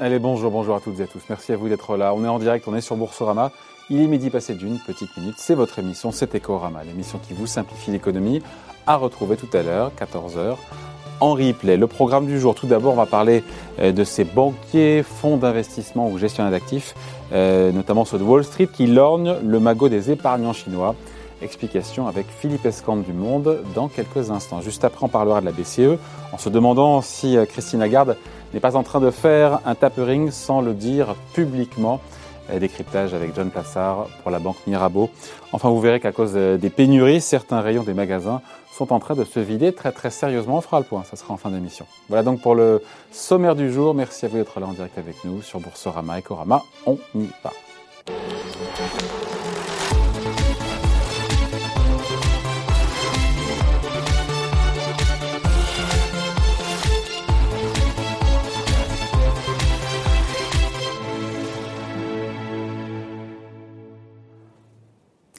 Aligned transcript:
Allez, 0.00 0.20
bonjour, 0.20 0.52
bonjour 0.52 0.76
à 0.76 0.80
toutes 0.80 1.00
et 1.00 1.02
à 1.02 1.06
tous. 1.08 1.22
Merci 1.28 1.52
à 1.52 1.56
vous 1.56 1.68
d'être 1.68 1.96
là. 1.96 2.14
On 2.14 2.24
est 2.24 2.28
en 2.28 2.38
direct, 2.38 2.68
on 2.68 2.76
est 2.76 2.80
sur 2.80 2.94
Boursorama. 2.94 3.50
Il 3.90 4.00
est 4.00 4.06
midi 4.06 4.30
passé 4.30 4.54
d'une 4.54 4.78
petite 4.78 5.16
minute. 5.16 5.34
C'est 5.38 5.56
votre 5.56 5.80
émission, 5.80 6.12
c'est 6.12 6.36
Ecorama, 6.36 6.84
l'émission 6.84 7.18
qui 7.18 7.34
vous 7.34 7.48
simplifie 7.48 7.90
l'économie. 7.90 8.40
À 8.86 8.94
retrouver 8.94 9.36
tout 9.36 9.48
à 9.52 9.64
l'heure, 9.64 9.90
14h, 9.98 10.54
en 11.18 11.32
replay. 11.32 11.76
Le 11.76 11.88
programme 11.88 12.26
du 12.26 12.38
jour, 12.38 12.54
tout 12.54 12.68
d'abord, 12.68 12.92
on 12.92 12.96
va 12.96 13.06
parler 13.06 13.42
euh, 13.80 13.90
de 13.90 14.04
ces 14.04 14.22
banquiers, 14.22 15.02
fonds 15.02 15.36
d'investissement 15.36 16.08
ou 16.08 16.16
gestionnaires 16.16 16.52
d'actifs, 16.52 16.94
euh, 17.32 17.72
notamment 17.72 18.04
ceux 18.04 18.18
de 18.18 18.22
Wall 18.22 18.44
Street, 18.44 18.68
qui 18.72 18.86
lorgnent 18.86 19.34
le 19.44 19.58
magot 19.58 19.88
des 19.88 20.12
épargnants 20.12 20.52
chinois. 20.52 20.94
Explication 21.42 22.06
avec 22.06 22.26
Philippe 22.28 22.66
Escande 22.66 23.02
du 23.02 23.12
Monde 23.12 23.64
dans 23.74 23.88
quelques 23.88 24.30
instants. 24.30 24.60
Juste 24.60 24.84
après, 24.84 25.04
on 25.04 25.08
parlera 25.08 25.40
de 25.40 25.46
la 25.46 25.52
BCE 25.52 25.98
en 26.32 26.38
se 26.38 26.48
demandant 26.48 27.00
si 27.00 27.36
euh, 27.36 27.46
Christine 27.46 27.80
Lagarde 27.80 28.16
n'est 28.54 28.60
pas 28.60 28.76
en 28.76 28.82
train 28.82 29.00
de 29.00 29.10
faire 29.10 29.60
un 29.64 29.74
tapering 29.74 30.30
sans 30.30 30.60
le 30.60 30.74
dire 30.74 31.14
publiquement. 31.34 32.00
Décryptage 32.60 33.12
avec 33.12 33.34
John 33.36 33.50
Plassard 33.50 34.06
pour 34.22 34.30
la 34.30 34.38
banque 34.38 34.56
Mirabeau. 34.66 35.10
Enfin, 35.52 35.68
vous 35.68 35.82
verrez 35.82 36.00
qu'à 36.00 36.12
cause 36.12 36.32
des 36.32 36.70
pénuries, 36.70 37.20
certains 37.20 37.60
rayons 37.60 37.82
des 37.82 37.92
magasins 37.92 38.40
sont 38.72 38.90
en 38.90 39.00
train 39.00 39.14
de 39.14 39.24
se 39.24 39.38
vider 39.38 39.74
très 39.74 39.92
très 39.92 40.08
sérieusement. 40.08 40.56
On 40.56 40.60
fera 40.62 40.78
le 40.78 40.86
point, 40.86 41.04
ça 41.04 41.16
sera 41.16 41.34
en 41.34 41.36
fin 41.36 41.50
d'émission. 41.50 41.84
Voilà 42.08 42.22
donc 42.22 42.40
pour 42.40 42.54
le 42.54 42.82
sommaire 43.12 43.54
du 43.54 43.70
jour. 43.70 43.92
Merci 43.92 44.24
à 44.24 44.28
vous 44.28 44.38
d'être 44.38 44.60
là 44.60 44.66
en 44.66 44.72
direct 44.72 44.96
avec 44.96 45.24
nous 45.24 45.42
sur 45.42 45.60
Boursorama 45.60 46.20
et 46.20 46.22
Corama. 46.22 46.62
On 46.86 46.96
y 47.14 47.28
va. 47.44 47.52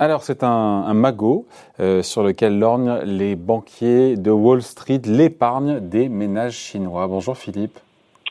Alors 0.01 0.23
c'est 0.23 0.43
un, 0.43 0.93
magot 0.93 1.45
euh, 1.81 2.01
sur 2.03 2.23
lequel 2.23 2.57
lorgnent 2.57 2.99
les 3.03 3.35
banquiers 3.35 4.15
de 4.15 4.31
Wall 4.31 4.61
Street, 4.61 5.01
l'épargne 5.03 5.81
des 5.81 6.07
ménages 6.07 6.55
chinois. 6.55 7.05
Bonjour 7.07 7.35
Philippe. 7.35 7.77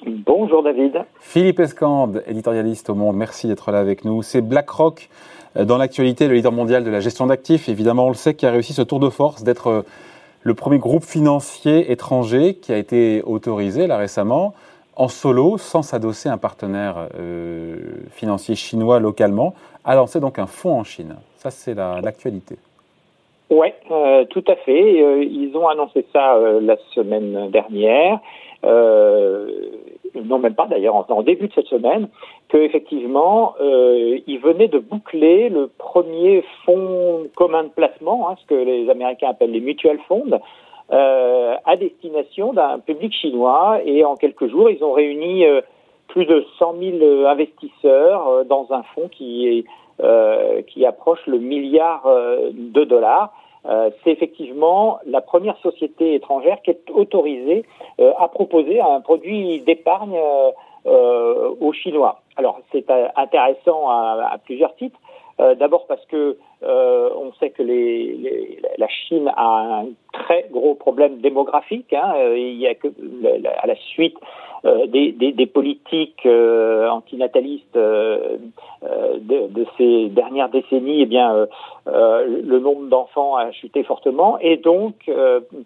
Bonjour 0.07 0.63
David. 0.63 1.05
Philippe 1.21 1.61
Escande, 1.61 2.23
éditorialiste 2.27 2.89
au 2.89 2.95
Monde, 2.95 3.17
merci 3.17 3.49
d'être 3.49 3.71
là 3.71 3.81
avec 3.81 4.07
nous. 4.07 4.23
C'est 4.23 4.41
BlackRock 4.41 5.11
euh, 5.59 5.67
dans 5.67 5.77
l'actualité, 5.77 6.27
le 6.27 6.37
leader 6.37 6.53
mondial 6.53 6.85
de 6.85 6.91
la 6.91 7.01
gestion 7.01 7.27
d'actifs. 7.27 7.69
Évidemment, 7.69 8.07
on 8.07 8.11
le 8.11 8.15
sait, 8.15 8.33
qui 8.33 8.47
a 8.47 8.51
réussi 8.51 8.73
ce 8.73 8.81
tour 8.81 8.99
de 8.99 9.11
force 9.11 9.45
d'être 9.45 9.67
euh, 9.67 9.83
le 10.45 10.55
premier 10.55 10.79
groupe 10.79 11.05
financier 11.05 11.93
étranger 11.93 12.55
qui 12.55 12.73
a 12.73 12.79
été 12.79 13.23
autorisé 13.27 13.87
là 13.87 13.99
récemment 13.99 14.55
en 14.99 15.09
solo, 15.09 15.57
sans 15.57 15.83
s'adosser 15.83 16.29
à 16.29 16.33
un 16.35 16.39
partenaire 16.39 17.09
financier 18.11 18.55
chinois 18.55 18.99
localement, 19.01 19.55
a 19.85 19.95
lancé 19.95 20.21
donc 20.21 20.39
un 20.39 20.47
fonds 20.47 20.81
en 20.81 20.85
Chine. 20.85 21.17
Ça, 21.37 21.51
c'est 21.51 21.75
l'actualité. 21.75 22.57
oui, 23.51 23.69
euh, 23.91 24.25
tout 24.27 24.45
à 24.47 24.57
fait. 24.57 25.03
Euh, 25.03 25.25
ils 25.25 25.57
ont 25.57 25.69
annoncé 25.69 26.05
ça 26.13 26.35
euh, 26.35 26.61
la 26.61 26.77
semaine 26.95 27.51
dernière. 27.51 28.21
non, 28.65 30.39
même 30.39 30.55
pas 30.55 30.67
d'ailleurs, 30.67 31.07
en, 31.11 31.23
début 31.23 31.49
de 31.49 31.53
cette 31.55 31.69
semaine, 31.69 32.09
qu'effectivement, 32.49 33.55
ils 33.61 34.41
venaient 34.43 34.69
de 34.69 34.79
boucler 34.79 35.49
le 35.49 35.69
premier 35.79 36.45
fonds 36.65 37.29
commun 37.37 37.65
de 37.65 37.69
placement, 37.69 38.29
hein, 38.29 38.35
ce 38.43 38.47
que 38.47 38.55
les 38.55 38.91
Américains 38.91 39.31
appellent 39.31 39.53
les 39.53 39.61
mutual 39.61 39.99
funds, 40.09 40.39
à 40.91 41.77
destination 41.77 42.53
d'un 42.53 42.79
public 42.79 43.13
chinois. 43.13 43.81
Et 43.85 44.05
en 44.05 44.17
quelques 44.17 44.49
jours, 44.49 44.71
ils 44.71 44.83
ont 44.83 44.93
réuni 44.93 45.45
plus 46.09 46.25
de 46.25 46.45
100 46.59 46.75
000 47.01 47.27
investisseurs 47.27 48.45
dans 48.47 48.67
un 48.71 48.83
fonds 48.95 49.09
qui 49.09 49.47
est 49.47 49.65
euh, 50.01 50.63
qui 50.63 50.87
approche 50.87 51.19
le 51.27 51.39
milliard 51.39 52.07
euh, 52.07 52.51
de 52.53 52.85
dollars. 52.85 53.33
Euh, 53.67 53.91
c'est 54.05 54.13
effectivement 54.13 55.01
la 55.05 55.21
première 55.21 55.57
société 55.57 56.15
étrangère 56.15 56.63
qui 56.63 56.71
est 56.71 56.89
autorisée 56.91 57.65
à 57.99 58.29
proposer 58.29 58.81
un 58.81 59.01
produit 59.01 59.59
d'épargne 59.63 60.17
aux 60.85 61.73
Chinois. 61.73 62.21
Alors 62.37 62.61
c'est 62.71 62.87
intéressant 63.17 63.91
à, 63.91 64.31
à, 64.35 64.39
plusieurs 64.39 64.77
titres. 64.77 65.01
D'abord 65.57 65.87
parce 65.89 66.07
que 66.07 66.39
on 66.63 67.33
sait 67.39 67.51
que 67.51 67.63
la 68.79 68.89
Chine 68.89 69.31
a 69.37 69.81
un 69.81 69.87
très 70.13 70.47
gros 70.51 70.75
problème 70.75 71.19
démographique. 71.19 71.93
Hein. 71.93 72.15
Que 72.81 72.89
à 73.63 73.67
la 73.67 73.77
suite 73.77 74.17
euh, 74.65 74.87
des, 74.87 75.47
politiques 75.47 76.27
euh, 76.27 76.89
antinatalistes 76.89 77.77
euh, 77.77 78.39
de, 78.83 79.67
ces 79.77 80.09
dernières 80.09 80.49
décennies, 80.49 81.03
eh 81.03 81.07
bien, 81.07 81.47
le 81.87 82.59
nombre 82.59 82.89
d'enfants 82.89 83.37
a 83.37 83.51
chuté 83.53 83.83
fortement 83.83 84.39
et 84.41 84.57
donc, 84.57 85.11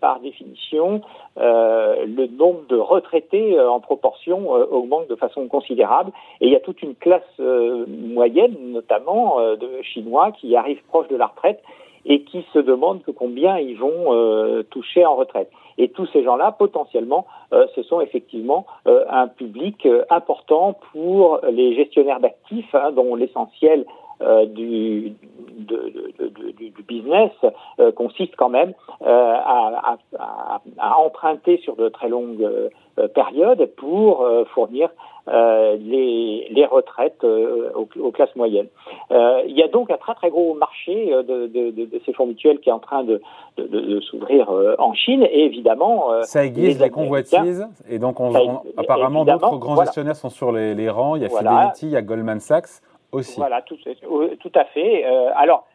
par 0.00 0.20
définition, 0.20 1.00
le 1.36 2.26
nombre 2.26 2.62
de 2.68 2.76
retraités 2.76 3.58
en 3.60 3.80
proportion 3.80 4.50
augmente 4.50 5.08
de 5.08 5.16
façon 5.16 5.46
considérable. 5.48 6.12
Et 6.40 6.46
il 6.46 6.52
y 6.52 6.56
a 6.56 6.60
toute 6.60 6.82
une 6.82 6.94
classe 6.94 7.38
moyenne, 7.38 8.54
notamment 8.72 9.38
de 9.40 9.82
Chinois, 9.82 10.32
qui 10.32 10.56
arrivent 10.82 10.88
proche 10.88 11.08
de 11.08 11.16
la 11.16 11.26
retraite 11.26 11.62
et 12.04 12.22
qui 12.22 12.44
se 12.52 12.58
demandent 12.58 13.02
combien 13.16 13.58
ils 13.58 13.78
vont 13.78 14.64
toucher 14.70 15.06
en 15.06 15.14
retraite. 15.14 15.50
Et 15.78 15.88
tous 15.88 16.06
ces 16.12 16.22
gens-là, 16.22 16.52
potentiellement, 16.52 17.26
euh, 17.52 17.66
ce 17.74 17.82
sont 17.82 18.00
effectivement 18.00 18.66
euh, 18.86 19.04
un 19.08 19.28
public 19.28 19.86
euh, 19.86 20.04
important 20.10 20.78
pour 20.92 21.40
les 21.50 21.74
gestionnaires 21.74 22.20
d'actifs, 22.20 22.74
hein, 22.74 22.92
dont 22.92 23.14
l'essentiel 23.14 23.84
du, 24.54 25.14
business 26.86 27.32
consiste 27.96 28.36
quand 28.36 28.50
même 28.50 28.72
à, 29.04 29.96
emprunter 30.96 31.56
sur 31.64 31.74
de 31.74 31.88
très 31.88 32.08
longues 32.08 32.48
périodes 33.14 33.66
pour 33.74 34.24
fournir 34.54 34.90
euh, 35.28 35.76
les, 35.76 36.48
les, 36.50 36.66
retraites 36.66 37.22
euh, 37.22 37.70
aux, 37.74 38.10
classes 38.10 38.34
moyennes. 38.34 38.66
Euh, 39.12 39.42
il 39.46 39.56
y 39.56 39.62
a 39.62 39.68
donc 39.68 39.88
un 39.92 39.96
très 39.96 40.14
très 40.14 40.30
gros 40.30 40.54
marché 40.54 41.12
de, 41.12 41.46
de, 41.46 41.70
de, 41.70 42.00
ces 42.04 42.12
fonds 42.12 42.26
mutuels 42.26 42.58
qui 42.58 42.70
est 42.70 42.72
en 42.72 42.80
train 42.80 43.04
de, 43.04 43.20
s'ouvrir 44.10 44.50
en 44.78 44.94
Chine 44.94 45.22
et 45.22 45.44
évidemment 45.44 46.08
ça 46.22 46.44
aiguise 46.44 46.80
les, 46.80 46.90
convoitises 46.90 47.68
et 47.88 48.00
donc 48.00 48.18
on, 48.18 48.32
apparemment 48.76 49.24
d'autres 49.24 49.58
grands 49.58 49.76
gestionnaires 49.76 50.16
sont 50.16 50.30
sur 50.30 50.50
les, 50.50 50.74
les 50.74 50.88
rangs. 50.88 51.14
Il 51.14 51.22
y 51.22 51.26
a 51.26 51.28
Fidelity, 51.28 51.86
il 51.86 51.90
y 51.90 51.96
a 51.96 52.02
Goldman 52.02 52.40
Sachs 52.40 52.82
aussi. 53.12 53.38
Voilà, 53.38 53.62
tout, 53.62 53.76
tout 53.76 54.52
à 54.56 54.64
fait. 54.64 55.04
alors 55.36 55.66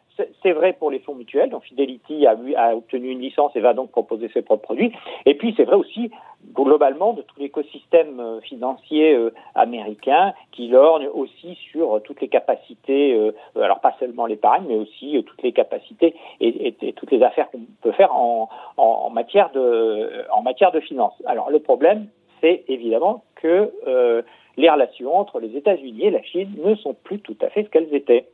c'est 0.42 0.52
vrai 0.52 0.72
pour 0.72 0.90
les 0.90 0.98
fonds 1.00 1.14
mutuels. 1.14 1.50
Donc 1.50 1.64
Fidelity 1.64 2.26
a, 2.26 2.76
obtenu 2.76 3.10
une 3.10 3.20
licence 3.20 3.52
et 3.54 3.60
va 3.60 3.74
donc 3.74 3.90
proposer 3.90 4.28
ses 4.32 4.42
propres 4.42 4.62
produits. 4.62 4.92
Et 5.26 5.34
puis 5.34 5.54
c'est 5.56 5.64
vrai 5.64 5.76
aussi 5.76 6.10
globalement 6.54 7.12
de 7.12 7.22
tout 7.22 7.34
l'écosystème 7.38 8.20
euh, 8.20 8.40
financier 8.40 9.14
euh, 9.14 9.32
américain 9.54 10.32
qui 10.52 10.68
lorgne 10.68 11.08
aussi 11.08 11.56
sur 11.70 12.00
toutes 12.02 12.20
les 12.20 12.28
capacités, 12.28 13.14
euh, 13.14 13.32
alors 13.56 13.80
pas 13.80 13.94
seulement 13.98 14.26
l'épargne, 14.26 14.64
mais 14.68 14.76
aussi 14.76 15.22
toutes 15.26 15.42
les 15.42 15.52
capacités 15.52 16.14
et, 16.40 16.74
toutes 16.96 17.10
les 17.10 17.22
affaires 17.22 17.50
qu'on 17.50 17.60
peut 17.82 17.92
faire 17.92 18.14
en, 18.14 18.48
matière 19.10 19.50
de 19.50 20.24
en 20.30 20.80
finance. 20.80 21.14
Alors 21.26 21.50
le 21.50 21.58
problème, 21.58 22.06
c'est 22.40 22.64
évidemment 22.68 23.24
que 23.36 23.72
les 24.56 24.68
relations 24.68 25.16
entre 25.16 25.40
les 25.40 25.56
États-Unis 25.56 26.04
et 26.04 26.10
la 26.10 26.22
Chine 26.22 26.52
ne 26.62 26.74
sont 26.76 26.94
plus 26.94 27.20
tout 27.20 27.36
à 27.40 27.48
fait 27.48 27.64
ce 27.64 27.68
qu'elles 27.68 27.94
étaient. 27.94 28.26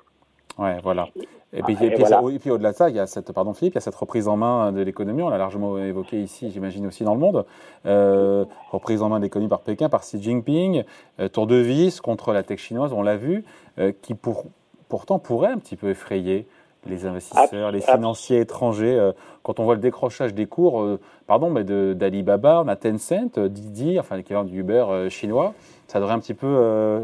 Ouais, 0.59 0.79
voilà. 0.83 1.09
Et 1.57 1.63
puis, 1.63 1.77
et 1.81 2.39
puis, 2.39 2.51
au-delà 2.51 2.73
de 2.73 2.77
ça, 2.77 2.91
il 2.91 2.97
y 2.97 2.99
a 2.99 3.07
cette, 3.07 3.33
pardon 3.33 3.55
Philippe, 3.55 3.75
il 3.75 3.77
y 3.77 3.79
a 3.79 3.81
cette 3.81 3.95
reprise 3.95 4.27
en 4.27 4.37
main 4.37 4.73
de 4.73 4.81
l'économie. 4.81 5.23
On 5.23 5.29
l'a 5.29 5.39
largement 5.39 5.79
évoqué 5.79 6.21
ici, 6.21 6.51
j'imagine 6.51 6.87
aussi 6.87 7.05
dans 7.05 7.15
le 7.15 7.21
monde. 7.21 7.45
Euh, 7.87 8.45
reprise 8.71 9.03
en 9.03 9.09
main 9.09 9.19
de 9.19 9.25
l'économie 9.25 9.49
par 9.49 9.61
Pékin, 9.61 9.89
par 9.89 10.01
Xi 10.01 10.21
Jinping, 10.21 10.83
euh, 11.21 11.29
tour 11.29 11.47
de 11.47 11.55
vis 11.55 12.01
contre 12.01 12.33
la 12.33 12.43
tech 12.43 12.59
chinoise, 12.59 12.93
on 12.93 13.03
l'a 13.03 13.17
vu, 13.17 13.45
euh, 13.79 13.93
qui 14.03 14.15
pour, 14.15 14.47
pourtant 14.89 15.21
pourrait 15.21 15.51
un 15.51 15.59
petit 15.59 15.77
peu 15.77 15.91
effrayer 15.91 16.49
les 16.87 17.07
investisseurs, 17.07 17.71
les 17.71 17.81
financiers 17.81 18.41
étrangers. 18.41 19.11
Quand 19.43 19.59
on 19.59 19.65
voit 19.65 19.75
le 19.75 19.81
décrochage 19.81 20.35
des 20.35 20.45
cours, 20.45 20.87
pardon, 21.27 21.49
mais 21.49 21.65
d'Alibaba, 21.65 22.63
on 22.63 22.69
a 22.69 22.77
Tencent, 22.77 23.39
Didi, 23.39 23.99
enfin 23.99 24.19
l'équivalent 24.19 24.45
du 24.45 24.61
Uber 24.61 25.07
chinois, 25.09 25.55
ça 25.87 25.99
devrait 25.99 26.13
un 26.13 26.19
petit 26.19 26.35
peu 26.35 27.01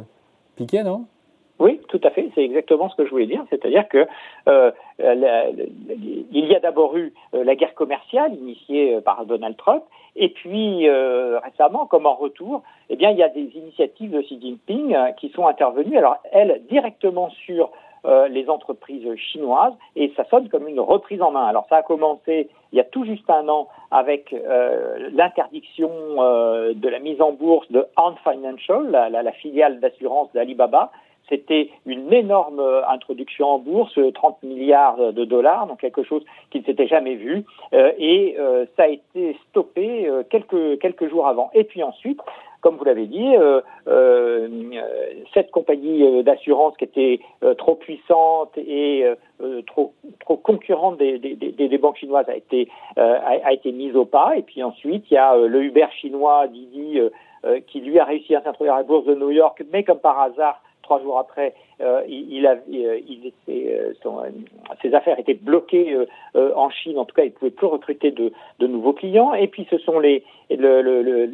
piquer, 0.55 0.82
non? 0.82 1.06
Tout 1.90 2.00
à 2.04 2.10
fait. 2.10 2.31
C'est 2.34 2.44
exactement 2.44 2.88
ce 2.88 2.94
que 2.94 3.04
je 3.04 3.10
voulais 3.10 3.26
dire. 3.26 3.44
C'est-à-dire 3.50 3.88
que 3.88 4.06
euh, 4.48 4.70
il 4.98 6.46
y 6.46 6.54
a 6.54 6.60
d'abord 6.60 6.96
eu 6.96 7.12
euh, 7.34 7.44
la 7.44 7.56
guerre 7.56 7.75
commerciale 7.75 8.34
initiée 8.34 8.94
euh, 8.94 9.00
par 9.00 9.26
Donald 9.26 9.56
Trump, 9.56 9.82
et 10.16 10.28
puis 10.28 10.88
récemment, 10.90 11.87
comme 11.87 12.04
en 12.04 12.14
retour, 12.14 12.62
eh 12.90 12.94
il 12.94 13.00
y 13.00 13.22
a 13.22 13.28
des 13.28 13.48
initiatives 13.54 14.10
de 14.10 14.20
Xi 14.22 14.40
Jinping 14.40 14.96
qui 15.16 15.28
sont 15.31 15.46
intervenues. 15.46 15.96
Alors, 15.96 16.16
elles 16.32 16.62
directement 16.69 17.31
sur 17.46 17.70
les 18.28 18.50
entreprises 18.50 19.06
chinoises 19.14 19.75
et 19.94 20.12
ça 20.16 20.25
sonne 20.25 20.48
comme 20.48 20.66
une 20.66 20.81
reprise 20.81 21.22
en 21.22 21.31
main. 21.31 21.46
Alors 21.46 21.66
ça 21.69 21.76
a 21.76 21.82
commencé 21.82 22.48
il 22.72 22.76
y 22.76 22.81
a 22.81 22.84
tout 22.84 23.04
juste 23.04 23.28
un 23.31 23.48
an 23.48 23.69
avec 23.92 24.34
l'interdiction 25.12 25.90
de 25.90 26.88
la 26.88 26.98
mise 26.98 27.22
en 27.22 27.32
bourse 27.32 27.70
de 27.70 27.87
Ant 27.96 28.16
Financial, 28.28 28.90
la 28.90 29.32
filiale 29.32 29.78
d'assurance 29.78 30.32
d'Alibaba, 30.32 30.90
c'était 31.31 31.71
une 31.87 32.12
énorme 32.12 32.61
euh, 32.61 32.82
introduction 32.88 33.47
en 33.47 33.59
bourse, 33.59 33.99
30 34.15 34.38
euh, 34.44 34.47
milliards 34.47 35.12
de 35.12 35.25
dollars, 35.25 35.67
donc 35.67 35.81
quelque 35.81 36.03
chose 36.03 36.23
qui 36.50 36.59
ne 36.59 36.65
s'était 36.65 36.88
jamais 36.88 37.15
vu. 37.15 37.44
Euh, 37.73 37.93
et 37.99 38.37
ça 38.77 38.82
a 38.82 38.88
été 38.88 39.37
stoppé 39.49 40.11
quelques, 40.29 41.09
jours 41.09 41.27
avant. 41.27 41.50
Et 41.55 41.65
puis 41.65 41.82
ensuite, 41.82 42.21
comme 42.61 42.77
vous 42.77 42.85
l'avez 42.85 43.06
dit, 43.06 43.32
cette 45.32 45.50
compagnie 45.50 46.23
d'assurance 46.23 46.77
qui 46.77 46.85
était 46.85 47.21
trop 47.59 47.76
puissante 47.76 48.56
et 48.59 49.05
trop, 49.67 49.94
concurrente 50.25 50.99
des, 50.99 51.79
banques 51.79 51.99
chinoises 51.99 52.29
a 52.29 52.37
été, 52.37 52.69
a, 52.97 53.53
été 53.53 53.73
mise 53.73 53.94
au 53.97 54.05
pas. 54.05 54.37
Et 54.37 54.43
puis 54.43 54.62
ensuite, 54.62 55.05
il 55.11 55.15
y 55.15 55.19
a 55.19 55.37
le 55.37 55.62
Uber 55.62 55.87
chinois, 56.00 56.47
Didi, 56.49 56.99
qui 57.67 57.81
lui 57.81 57.99
a 57.99 58.05
réussi 58.05 58.35
à 58.35 58.43
s'introduire 58.43 58.75
à 58.75 58.79
la 58.79 58.85
bourse 58.85 59.06
de 59.06 59.15
New 59.15 59.31
York, 59.31 59.62
mais 59.73 59.85
comme 59.85 60.00
par 60.00 60.19
hasard, 60.21 60.61
trois 60.90 61.02
jours 61.02 61.20
après, 61.20 61.54
euh, 61.81 62.02
il, 62.08 62.44
a, 62.48 62.54
euh, 62.54 62.98
il 63.08 63.32
euh, 63.48 63.92
ses 64.82 64.92
affaires 64.92 65.20
étaient 65.20 65.34
bloquées 65.34 65.96
en 66.34 66.69
Chine. 66.70 66.98
En 66.98 67.04
tout 67.04 67.14
cas, 67.14 67.22
il 67.22 67.26
ne 67.26 67.31
pouvait 67.31 67.52
plus 67.52 67.69
recruter 67.69 68.10
de, 68.10 68.32
de, 68.58 68.66
nouveaux 68.66 68.92
clients. 68.92 69.32
Et 69.34 69.46
puis, 69.46 69.69
ce 69.70 69.78
sont 69.78 70.00
les, 70.00 70.25
le, 70.50 70.82
le, 70.82 71.02
le, 71.02 71.26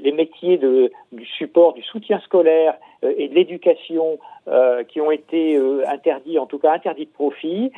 les 0.00 0.12
métiers 0.12 0.56
de, 0.56 0.90
du 1.12 1.26
support, 1.26 1.74
du 1.74 1.82
soutien 1.82 2.20
scolaire 2.20 2.74
et 3.02 3.28
de 3.28 3.34
l'éducation 3.34 4.18
qui 4.88 5.00
ont 5.00 5.10
été 5.10 5.58
interdits, 5.86 6.38
en 6.38 6.46
tout 6.46 6.58
cas 6.58 6.72
interdits 6.72 7.06
de 7.06 7.10
profit. 7.10 7.72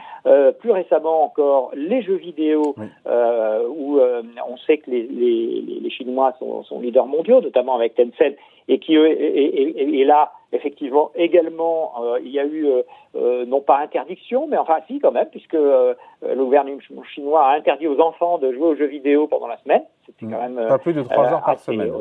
plus 0.60 0.70
récemment 0.70 1.24
encore, 1.24 1.72
les 1.74 2.02
jeux 2.02 2.16
vidéo, 2.16 2.76
où 3.06 3.98
on 3.98 4.56
sait 4.66 4.78
que 4.78 4.90
les, 4.90 5.02
les, 5.02 5.80
les 5.82 5.90
Chinois 5.90 6.34
sont, 6.38 6.62
sont, 6.64 6.80
leaders 6.80 7.06
mondiaux, 7.06 7.40
notamment 7.40 7.74
avec 7.74 7.94
Tencent, 7.94 8.36
et 8.69 8.78
qui 8.78 8.96
est 8.96 10.05
là 10.05 10.32
effectivement 10.55 11.11
également 11.14 11.93
euh, 12.02 12.19
il 12.25 12.31
y 12.31 12.38
a 12.38 12.44
eu 12.44 12.66
euh, 12.66 12.82
euh, 13.16 13.44
non 13.44 13.61
pas 13.61 13.78
interdiction 13.78 14.46
mais 14.46 14.56
enfin 14.56 14.78
si 14.87 15.00
quand 15.00 15.12
même 15.12 15.28
puisque 15.31 15.55
le 15.55 15.96
gouvernement 16.37 16.78
chinois 17.12 17.46
a 17.46 17.56
interdit 17.56 17.88
aux 17.88 18.00
enfants 18.00 18.38
de 18.38 18.52
jouer 18.52 18.69
aux 18.69 18.76
jeux 18.76 18.87
vidéo 18.87 19.26
pendant 19.26 19.49
la 19.49 19.58
semaine. 19.58 19.82
C'était 20.06 20.26
quand 20.32 20.40
même 20.40 20.69
pas 20.69 20.78
plus 20.78 20.93
de 20.93 21.02
trois 21.02 21.32
heures 21.32 21.44
par 21.44 21.58
semaine. 21.58 21.93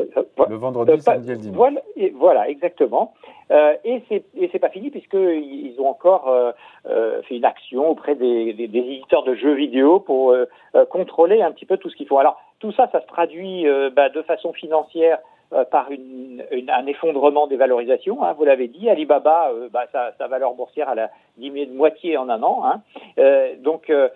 le 0.50 0.56
vendredi 0.56 1.02
samedi 1.02 1.32
et 1.32 1.36
le 1.36 1.40
dimanche. 1.40 1.58
voilà, 1.58 1.82
voilà 2.14 2.50
exactement. 2.50 3.14
Et 3.50 4.02
c'est 4.10 4.24
et 4.36 4.50
c'est 4.52 4.60
pas 4.60 4.70
fini 4.70 4.90
puisqu'ils 4.90 5.68
ils 5.68 5.76
ont 5.80 5.88
encore 5.88 6.32
fait 6.86 7.36
une 7.36 7.46
action 7.46 7.90
auprès 7.90 8.16
des, 8.16 8.54
des, 8.54 8.68
des, 8.68 8.80
éditeurs 8.80 9.24
de 9.24 9.36
jeux 9.36 9.54
vidéo 9.54 10.00
pour 10.00 10.36
contrôler 10.90 11.42
un 11.42 11.52
petit 11.52 11.66
peu 11.66 11.78
tout 11.78 11.90
ce 11.90 11.96
qu'ils 11.96 12.08
font 12.08 12.18
alors 12.18 12.40
tout 12.60 12.72
ça 12.72 12.90
ça 12.92 13.02
se 13.02 13.08
traduit 13.08 13.66
bah, 13.96 14.10
de 14.10 14.22
façon 14.22 14.54
financière 14.54 15.20
euh, 15.20 15.33
par 15.72 15.92
une, 15.92 16.24
un 16.52 16.86
effondrement 16.86 17.48
des 17.48 17.58
valorisations. 17.58 18.24
Hein, 18.24 18.34
vous 18.38 18.46
l'avez 18.46 18.68
dit, 18.68 18.90
Alibaba, 18.90 19.52
euh, 19.52 19.70
bah, 19.72 19.86
sa, 19.92 20.28
valeur 20.28 20.54
boursière 20.54 20.90
elle 20.92 21.00
a 21.00 21.10
diminué 21.38 21.66
de 21.66 21.74
moitié 21.74 22.18
en 22.18 22.30
un 22.30 22.42
an. 22.44 22.64
Hein. 22.66 22.82
Euh, 23.18 23.56
donc 23.60 23.90
euh, 23.90 24.10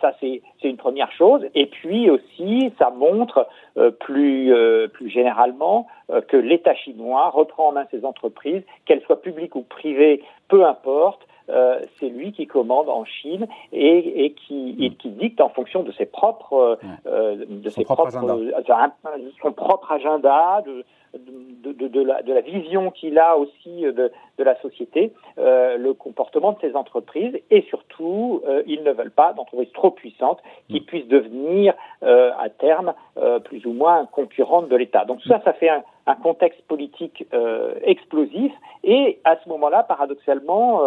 ça 0.00 0.12
c'est 0.20 0.40
une 0.62 0.76
première 0.76 1.12
chose. 1.12 1.44
Et 1.54 1.66
puis 1.66 2.10
aussi, 2.10 2.72
ça 2.78 2.90
montre 2.90 3.48
plus 4.00 4.52
plus 4.92 5.10
généralement 5.10 5.86
que 6.28 6.36
l'État 6.36 6.74
chinois 6.74 7.30
reprend 7.30 7.68
en 7.68 7.72
main 7.72 7.86
ses 7.90 8.04
entreprises, 8.04 8.62
qu'elles 8.84 9.02
soient 9.02 9.20
publiques 9.20 9.56
ou 9.56 9.62
privées, 9.62 10.22
peu 10.48 10.64
importe. 10.64 11.20
Euh, 11.50 11.80
c'est 12.00 12.08
lui 12.08 12.32
qui 12.32 12.46
commande 12.46 12.88
en 12.88 13.04
Chine 13.04 13.46
et, 13.70 14.24
et, 14.24 14.32
qui, 14.32 14.76
et, 14.80 14.90
qui, 14.94 15.10
dicte 15.10 15.42
en 15.42 15.50
fonction 15.50 15.82
de 15.82 15.92
ses 15.92 16.06
propres, 16.06 16.78
euh, 17.06 17.44
de 17.46 17.68
son 17.68 17.74
ses 17.80 17.84
propre 17.84 18.08
propres, 18.08 18.30
agenda. 18.56 18.94
son 19.42 19.52
propre 19.52 19.92
agenda, 19.92 20.62
de, 20.64 20.84
de, 21.14 21.72
de, 21.72 21.88
de, 21.88 22.02
la, 22.02 22.22
de 22.22 22.32
la, 22.32 22.40
vision 22.40 22.90
qu'il 22.90 23.18
a 23.18 23.36
aussi 23.36 23.82
de, 23.82 24.10
la 24.38 24.60
société, 24.60 25.12
euh, 25.38 25.76
le 25.76 25.94
comportement 25.94 26.52
de 26.52 26.58
ces 26.60 26.74
entreprises 26.74 27.38
et 27.50 27.62
surtout, 27.62 28.42
euh, 28.46 28.62
ils 28.66 28.82
ne 28.82 28.92
veulent 28.92 29.10
pas 29.10 29.32
d'entreprises 29.32 29.72
trop 29.72 29.90
puissantes 29.90 30.40
qui 30.68 30.80
mm. 30.80 30.84
puissent 30.84 31.08
devenir 31.08 31.74
euh, 32.02 32.30
à 32.38 32.48
terme 32.48 32.94
plus 33.44 33.64
ou 33.64 33.72
moins 33.72 34.06
concurrentes 34.06 34.68
de 34.68 34.76
l'État. 34.76 35.04
Donc 35.04 35.20
ça, 35.22 35.40
ça 35.44 35.52
fait 35.52 35.68
un, 35.68 35.82
un 36.06 36.16
contexte 36.16 36.60
politique 36.62 37.24
explosif 37.84 38.52
et 38.82 39.20
à 39.24 39.36
ce 39.42 39.48
moment-là, 39.48 39.84
paradoxalement, 39.84 40.82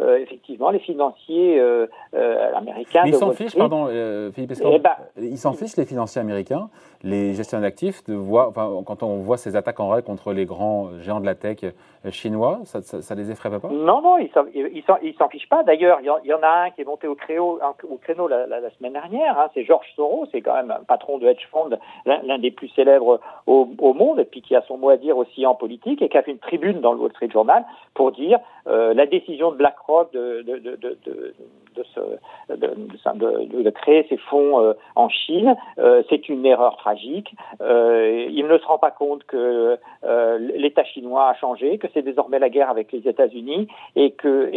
euh, 0.00 0.18
effectivement, 0.18 0.70
les 0.70 0.78
financiers 0.78 1.60
euh, 1.60 1.86
euh, 2.14 2.54
américains. 2.54 3.02
Mais 3.04 3.10
ils 3.10 3.14
s'en 3.14 3.32
fichent, 3.32 3.54
pardon, 3.54 3.86
Philippe 4.34 4.52
eh 4.64 4.78
ben, 4.78 4.96
ils 5.18 5.36
s'en 5.36 5.52
fichent, 5.52 5.76
les 5.76 5.84
financiers 5.84 6.20
américains, 6.20 6.70
les 7.04 7.34
gestionnaires 7.34 7.68
d'actifs, 7.68 8.02
quand 8.04 9.02
on 9.02 9.16
voit 9.16 9.36
ces 9.36 9.56
attaques 9.56 9.80
en 9.80 9.88
règle 9.88 10.06
contre 10.06 10.32
les 10.32 10.44
grands 10.44 10.98
géants 11.00 11.20
de 11.20 11.26
la 11.26 11.34
tech 11.34 11.58
chinois, 12.10 12.60
ça, 12.64 12.80
ça, 12.82 13.14
les 13.14 13.30
effraie 13.30 13.50
pas? 13.50 13.68
Non, 13.68 14.00
non, 14.00 14.18
ils 14.18 14.30
ne 14.34 15.12
s'en 15.12 15.28
fichent 15.28 15.48
pas. 15.48 15.62
D'ailleurs, 15.62 15.98
il 16.00 16.06
y, 16.06 16.32
en 16.32 16.42
a 16.42 16.48
un 16.48 16.70
qui 16.70 16.82
est 16.82 16.84
monté 16.84 17.06
au, 17.06 17.14
créneau, 17.14 17.58
au 17.88 17.96
créneau 17.96 18.28
la, 18.28 18.46
semaine 18.78 18.92
dernière, 18.92 19.38
hein, 19.38 19.48
c'est 19.54 19.64
Georges 19.64 19.92
Soros, 19.96 20.26
c'est 20.32 20.40
quand 20.40 20.54
même 20.54 20.70
un 20.70 20.84
patron 20.84 21.18
de 21.18 21.26
hedge 21.26 21.46
fund, 21.50 21.76
l'un 22.06 22.38
des 22.38 22.50
plus 22.50 22.68
célèbres 22.68 23.20
au, 23.46 23.94
monde, 23.94 24.20
et 24.20 24.24
puis 24.24 24.42
qui 24.42 24.54
a 24.54 24.62
son 24.62 24.78
mot 24.78 24.90
à 24.90 24.96
dire 24.96 25.16
aussi 25.16 25.44
en 25.46 25.54
politique, 25.54 26.02
et 26.02 26.08
qui 26.08 26.18
a 26.18 26.22
fait 26.22 26.30
une 26.30 26.38
tribune 26.38 26.80
dans 26.80 26.92
le 26.92 27.00
Wall 27.00 27.10
Street 27.12 27.30
Journal 27.30 27.64
pour 27.94 28.12
dire 28.12 28.38
la 28.66 29.06
décision 29.06 29.50
de 29.50 29.56
BlackRock 29.56 30.12
de, 30.12 30.44
de, 31.74 33.70
créer 33.70 34.06
ces 34.08 34.16
fonds 34.16 34.60
euh, 34.60 34.74
en 34.96 35.08
Chine. 35.08 35.56
Euh, 35.78 36.02
c'est 36.08 36.28
une 36.28 36.44
erreur 36.46 36.76
tragique. 36.76 37.34
Euh, 37.60 38.26
il 38.30 38.46
ne 38.46 38.58
se 38.58 38.64
rend 38.64 38.78
pas 38.78 38.90
compte 38.90 39.24
que 39.24 39.78
l'État 40.56 40.84
chinois 40.84 41.28
a 41.28 41.34
changé, 41.34 41.78
que 41.78 41.86
c'est 41.94 42.02
désormais 42.02 42.38
la 42.38 42.50
guerre 42.50 42.70
avec 42.70 42.92
les 42.92 43.06
États-Unis 43.08 43.68
et 43.96 44.12
que, 44.12 44.50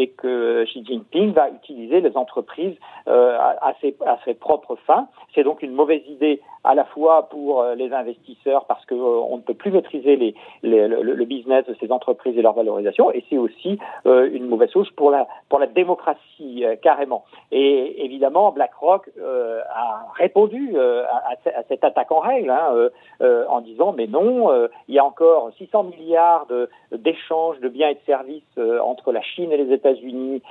Xi 0.66 0.86
Jinping 0.86 1.34
va 1.34 1.50
utiliser 1.50 2.02
les 2.02 2.16
entreprises 2.18 2.76
à, 3.08 3.74
ses, 3.82 3.96
à 4.06 4.18
ses 4.26 4.34
propres 4.34 4.76
fins. 4.88 5.08
C'est 5.34 5.44
donc 5.44 5.62
une 5.62 5.74
mauvaise 5.74 6.02
idée 6.08 6.42
à 6.66 6.76
la 6.76 6.86
fois 6.86 7.30
pour 7.30 7.64
les 7.76 7.94
investisseurs 7.94 8.66
parce 8.66 8.86
qu'on 8.86 9.38
ne 9.38 9.42
peut 9.42 9.54
plus 9.54 9.72
maîtriser 9.72 10.16
les, 10.16 10.36
le, 10.64 11.02
le, 11.02 11.26
business 11.26 11.66
de 11.66 11.76
ces 11.80 11.92
entreprises 11.92 12.38
et 12.38 12.42
leur 12.42 12.54
valorisation, 12.54 13.12
et 13.12 13.24
c'est 13.30 13.38
aussi 13.38 13.80
une 14.06 14.48
mauvaise 14.48 14.72
chose 14.72 14.90
pour 14.92 15.12
la, 15.12 15.28
pour 15.50 15.60
la 15.60 15.68
démocratie 15.68 16.64
carrément. 16.82 17.26
Et 17.52 18.04
évidemment, 18.06 18.52
BlackRock 18.52 19.10
euh, 19.20 19.62
a 19.70 20.08
répondu 20.16 20.74
euh, 20.76 21.04
à, 21.06 21.34
à, 21.34 21.64
cette 21.68 21.84
attaque 21.84 22.12
en 22.12 22.20
règle 22.20 22.50
hein, 22.50 22.70
euh, 22.74 22.90
euh 23.22 23.46
en 23.48 23.62
disant 23.62 23.94
mais 23.96 24.08
non, 24.08 24.52
euh, 24.52 24.68
il 24.88 24.96
y 24.96 25.00
a 25.00 25.06
encore 25.06 25.52
600 25.58 25.84
milliards 25.84 26.48
d'échanges 26.92 27.60
de, 27.60 27.70
biens 27.70 27.90
et 27.90 27.96
de 27.96 28.00
services 28.06 28.44
entre 28.84 29.12
la 29.12 29.22
Chine 29.22 29.52
et 29.52 29.58
les 29.58 29.74
États-Unis 29.74 30.42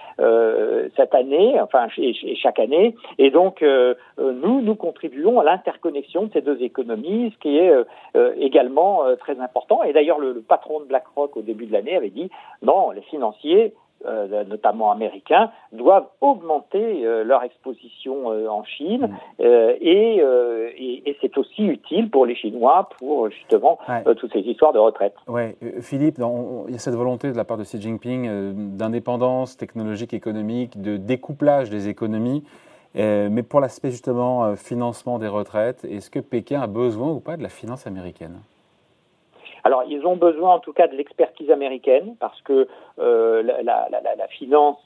cette 0.97 1.15
année, 1.15 1.61
enfin 1.61 1.87
et, 1.99 2.15
chaque 2.37 2.59
année, 2.59 2.95
et 3.19 3.31
donc 3.31 3.65
nous 4.19 4.61
nous 4.61 4.75
contribuons 4.75 5.41
à 5.41 5.45
l'interconnexion 5.45 6.04
de 6.13 6.33
ces 6.33 6.41
deux 6.41 6.63
économies, 6.63 7.33
ce 7.35 7.39
qui 7.39 7.59
est 7.59 7.73
également 8.37 9.03
très 9.19 9.39
important. 9.41 9.83
Et 9.83 9.93
d'ailleurs, 9.93 10.19
le, 10.19 10.33
le 10.33 10.41
patron 10.41 10.81
de 10.81 10.85
BlackRock 10.85 11.37
au 11.37 11.43
début 11.43 11.67
de 11.67 11.73
l'année 11.73 11.97
avait 11.97 12.11
dit 12.11 12.31
non, 12.63 12.91
les 12.91 13.03
financiers 13.03 13.75
euh, 14.07 14.45
notamment 14.45 14.91
américains, 14.91 15.51
doivent 15.73 16.09
augmenter 16.21 17.07
euh, 17.07 17.25
leur 17.25 17.43
exposition 17.43 18.31
euh, 18.31 18.49
en 18.49 18.63
Chine 18.63 19.09
mm. 19.39 19.45
et, 19.81 20.17
et, 21.07 21.17
c'est 21.23 21.39
aussi 21.39 21.65
utile 21.65 22.11
pour 22.11 22.27
les 22.27 22.35
Chinois 22.35 22.91
pour 22.99 23.31
justement 23.31 23.79
toutes 24.19 24.33
ces 24.33 24.41
histoires 24.41 24.75
de 24.75 24.79
retraite. 24.79 25.15
Ouais, 25.27 25.57
Philippe, 25.81 26.19
il 26.19 26.73
y 26.73 26.75
a 26.75 26.79
cette 26.79 26.97
volonté 26.97 27.33
de 27.33 27.37
la 27.37 27.45
part 27.45 27.57
de 27.57 27.63
Xi 27.63 27.81
Jinping 27.81 28.77
d'indépendance 28.77 29.57
technologique, 29.57 30.13
économique, 30.13 30.83
de 30.83 30.99
découplage 30.99 31.71
des 31.71 31.89
économies. 31.89 32.45
Mais 32.95 33.43
pour 33.43 33.61
l'aspect 33.61 33.91
justement 33.91 34.57
financement 34.57 35.19
des 35.19 35.29
retraites, 35.29 35.85
est-ce 35.85 36.11
que 36.11 36.21
Pékin 36.21 36.61
a 36.61 36.67
besoin 36.67 37.11
ou 37.11 37.21
pas 37.21 37.37
de 37.37 37.43
la 37.43 37.49
finance 37.49 37.87
américaine? 37.87 38.41
Alors, 39.65 39.83
ils 39.89 40.07
ont 40.07 40.17
besoin 40.17 40.55
en 40.55 40.59
tout 40.59 40.75
cas 40.75 40.89
de 40.89 40.95
l'expertise 40.95 41.51
américaine 41.51 42.17
parce 42.21 42.41
que 42.43 42.69
euh, 42.99 43.43
la, 43.43 44.29
finance 44.29 44.77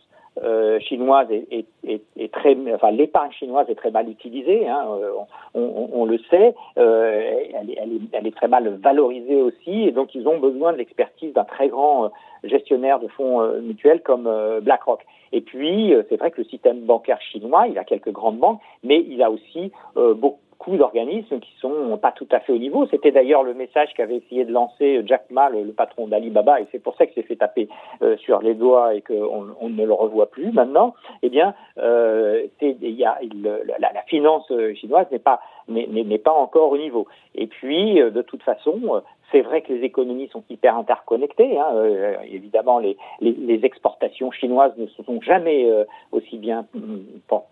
euh, 0.44 0.78
chinoise 0.78 1.26
est, 1.32 2.32
très, 2.32 2.56
enfin 2.72 2.92
l'épargne 2.92 3.32
chinoise 3.32 3.68
est 3.68 3.74
très 3.74 3.90
mal 3.90 4.08
utilisée, 4.08 4.68
hein, 4.68 4.86
euh, 4.88 5.10
on, 5.54 6.04
le 6.04 6.18
sait, 6.30 6.54
euh, 6.78 7.34
elle, 7.54 8.26
est, 8.26 8.36
très 8.36 8.46
mal 8.46 8.68
valorisée 8.76 9.42
aussi, 9.42 9.82
et 9.82 9.90
donc 9.90 10.14
ils 10.14 10.28
ont 10.28 10.38
besoin 10.38 10.72
de 10.72 10.78
l'expertise 10.78 11.32
d'un 11.32 11.44
très 11.44 11.68
grand 11.68 12.12
euh, 12.44 12.48
gestionnaire 12.48 13.00
de 13.00 13.08
fonds 13.08 13.40
mutuels 13.60 14.02
comme 14.02 14.30
BlackRock. 14.62 15.04
Et 15.32 15.40
puis 15.40 15.92
c'est 16.08 16.16
vrai 16.16 16.30
que 16.30 16.40
le 16.40 16.46
système 16.46 16.80
bancaire 16.80 17.20
chinois, 17.20 17.66
il 17.68 17.78
a 17.78 17.84
quelques 17.84 18.10
grandes 18.10 18.38
banques, 18.38 18.60
mais 18.82 19.04
il 19.08 19.22
a 19.22 19.30
aussi 19.30 19.72
beaucoup 19.94 20.38
d'organismes 20.76 21.40
qui 21.40 21.52
sont 21.60 21.96
pas 21.98 22.12
tout 22.12 22.26
à 22.30 22.40
fait 22.40 22.52
au 22.52 22.58
niveau. 22.58 22.86
C'était 22.90 23.12
d'ailleurs 23.12 23.42
le 23.42 23.54
message 23.54 23.90
qu'avait 23.96 24.16
essayé 24.16 24.44
de 24.44 24.52
lancer 24.52 25.02
Jack 25.06 25.24
Ma, 25.30 25.48
le, 25.48 25.72
patron 25.72 26.08
d'Alibaba, 26.08 26.60
et 26.60 26.66
c'est 26.72 26.82
pour 26.82 26.96
ça 26.96 27.06
qu'il 27.06 27.14
s'est 27.14 27.26
fait 27.28 27.36
taper 27.36 27.68
euh, 28.02 28.16
sur 28.18 28.42
les 28.42 28.54
doigts 28.54 28.94
et 28.94 29.00
qu'on 29.00 29.54
on 29.60 29.68
ne 29.68 29.84
le 29.84 29.92
revoit 29.92 30.30
plus 30.30 30.52
maintenant. 30.52 30.94
Eh 31.22 31.28
bien, 31.28 31.54
euh, 31.78 32.46
la, 32.60 34.02
finance 34.06 34.50
chinoise 34.74 35.06
n'est 35.10 35.18
pas 35.18 35.40
n'est 35.68 36.18
pas 36.18 36.32
encore 36.32 36.72
au 36.72 36.78
niveau. 36.78 37.06
Et 37.34 37.46
puis, 37.46 37.96
de 37.96 38.22
toute 38.22 38.42
façon, 38.42 39.02
c'est 39.30 39.42
vrai 39.42 39.62
que 39.62 39.72
les 39.72 39.84
économies 39.84 40.28
sont 40.28 40.42
hyper 40.48 40.76
interconnectées. 40.76 41.58
Hein. 41.58 41.68
Euh, 41.74 42.16
évidemment, 42.30 42.78
les, 42.78 42.96
les, 43.20 43.64
exportations 43.64 44.30
chinoises 44.30 44.72
ne 44.78 44.86
se 44.86 45.02
sont 45.02 45.20
jamais 45.20 45.70
euh, 45.70 45.84
aussi 46.12 46.38
bien 46.38 46.66
mm, 46.74 46.98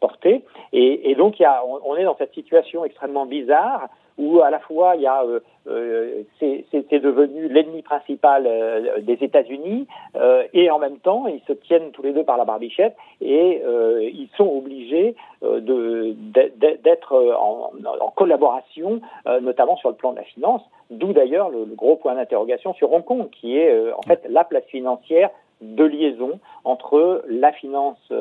portées. 0.00 0.42
Et, 0.72 1.10
et 1.10 1.14
donc, 1.14 1.38
y 1.38 1.44
a, 1.44 1.62
on, 1.84 1.96
est 1.96 2.04
dans 2.04 2.16
cette 2.16 2.34
situation 2.34 2.84
extrêmement 2.84 3.26
bizarre 3.26 3.88
où 4.18 4.40
à 4.40 4.50
la 4.50 4.58
fois 4.60 4.96
il 4.96 5.02
y 5.02 5.06
a 5.06 5.22
euh, 5.22 5.40
euh 5.66 6.22
c'est 6.40 7.00
devenu 7.00 7.48
l'ennemi 7.48 7.82
principal 7.82 8.46
euh, 8.46 9.00
des 9.00 9.18
États-Unis 9.20 9.86
euh, 10.16 10.44
et 10.52 10.70
en 10.70 10.78
même 10.78 10.98
temps 10.98 11.26
ils 11.26 11.42
se 11.46 11.52
tiennent 11.52 11.90
tous 11.92 12.02
les 12.02 12.12
deux 12.12 12.24
par 12.24 12.36
la 12.36 12.44
barbichette 12.44 12.96
et 13.20 13.62
ils 14.12 14.28
sont 14.36 14.46
obligés 14.46 15.16
d'être 15.42 17.14
en, 17.38 17.70
en, 18.00 18.10
collaboration, 18.10 19.00
notamment 19.40 19.76
sur 19.76 19.88
le 19.90 19.94
plan 19.94 20.12
de 20.12 20.18
la 20.18 20.24
finance. 20.24 20.62
D'où 20.90 21.12
d'ailleurs 21.12 21.50
le, 21.50 21.64
le, 21.64 21.74
gros 21.74 21.96
point 21.96 22.14
d'interrogation 22.14 22.74
sur 22.74 22.92
Hong 22.92 23.04
Kong, 23.04 23.28
qui 23.30 23.56
est 23.58 23.92
en 23.92 24.02
fait 24.02 24.26
la 24.28 24.44
place 24.44 24.64
financière 24.64 25.30
de 25.60 25.84
liaison 25.84 26.38
entre 26.64 27.24
la 27.28 27.52
finance 27.52 28.12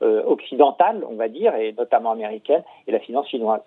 occidentale, 0.00 1.04
on 1.08 1.14
va 1.14 1.28
dire, 1.28 1.54
et 1.54 1.72
notamment 1.72 2.10
américaine, 2.10 2.62
et 2.86 2.92
la 2.92 2.98
finance 2.98 3.28
chinoise. 3.28 3.62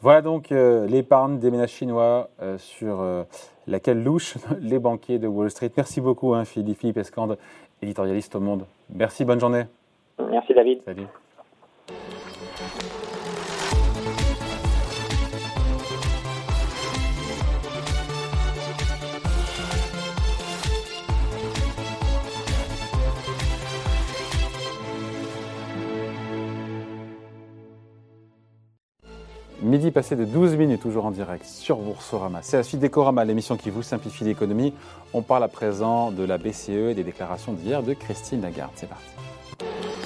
Voilà 0.00 0.22
donc 0.22 0.52
euh, 0.52 0.86
l'épargne 0.86 1.38
des 1.38 1.50
ménages 1.50 1.72
chinois 1.72 2.28
euh, 2.42 2.58
sur 2.58 3.00
euh, 3.00 3.24
laquelle 3.66 4.02
louchent 4.02 4.36
les 4.60 4.78
banquiers 4.78 5.18
de 5.18 5.26
Wall 5.26 5.50
Street. 5.50 5.70
Merci 5.76 6.00
beaucoup, 6.00 6.34
hein, 6.34 6.44
Philippe, 6.44 6.78
Philippe 6.78 6.98
Escande, 6.98 7.38
éditorialiste 7.80 8.34
au 8.34 8.40
Monde. 8.40 8.66
Merci, 8.90 9.24
bonne 9.24 9.40
journée. 9.40 9.64
Merci, 10.18 10.54
David. 10.54 10.82
Salut. 10.84 11.06
Midi 29.64 29.90
passé 29.90 30.14
de 30.14 30.26
12 30.26 30.56
minutes, 30.56 30.82
toujours 30.82 31.06
en 31.06 31.10
direct 31.10 31.46
sur 31.46 31.78
Boursorama. 31.78 32.40
C'est 32.42 32.58
la 32.58 32.62
suite 32.62 32.80
d'Ecorama, 32.80 33.24
l'émission 33.24 33.56
qui 33.56 33.70
vous 33.70 33.82
simplifie 33.82 34.22
l'économie. 34.22 34.74
On 35.14 35.22
parle 35.22 35.42
à 35.42 35.48
présent 35.48 36.10
de 36.10 36.22
la 36.22 36.36
BCE 36.36 36.90
et 36.90 36.94
des 36.94 37.02
déclarations 37.02 37.54
d'hier 37.54 37.82
de 37.82 37.94
Christine 37.94 38.42
Lagarde. 38.42 38.72
C'est 38.74 38.90
parti. 38.90 40.03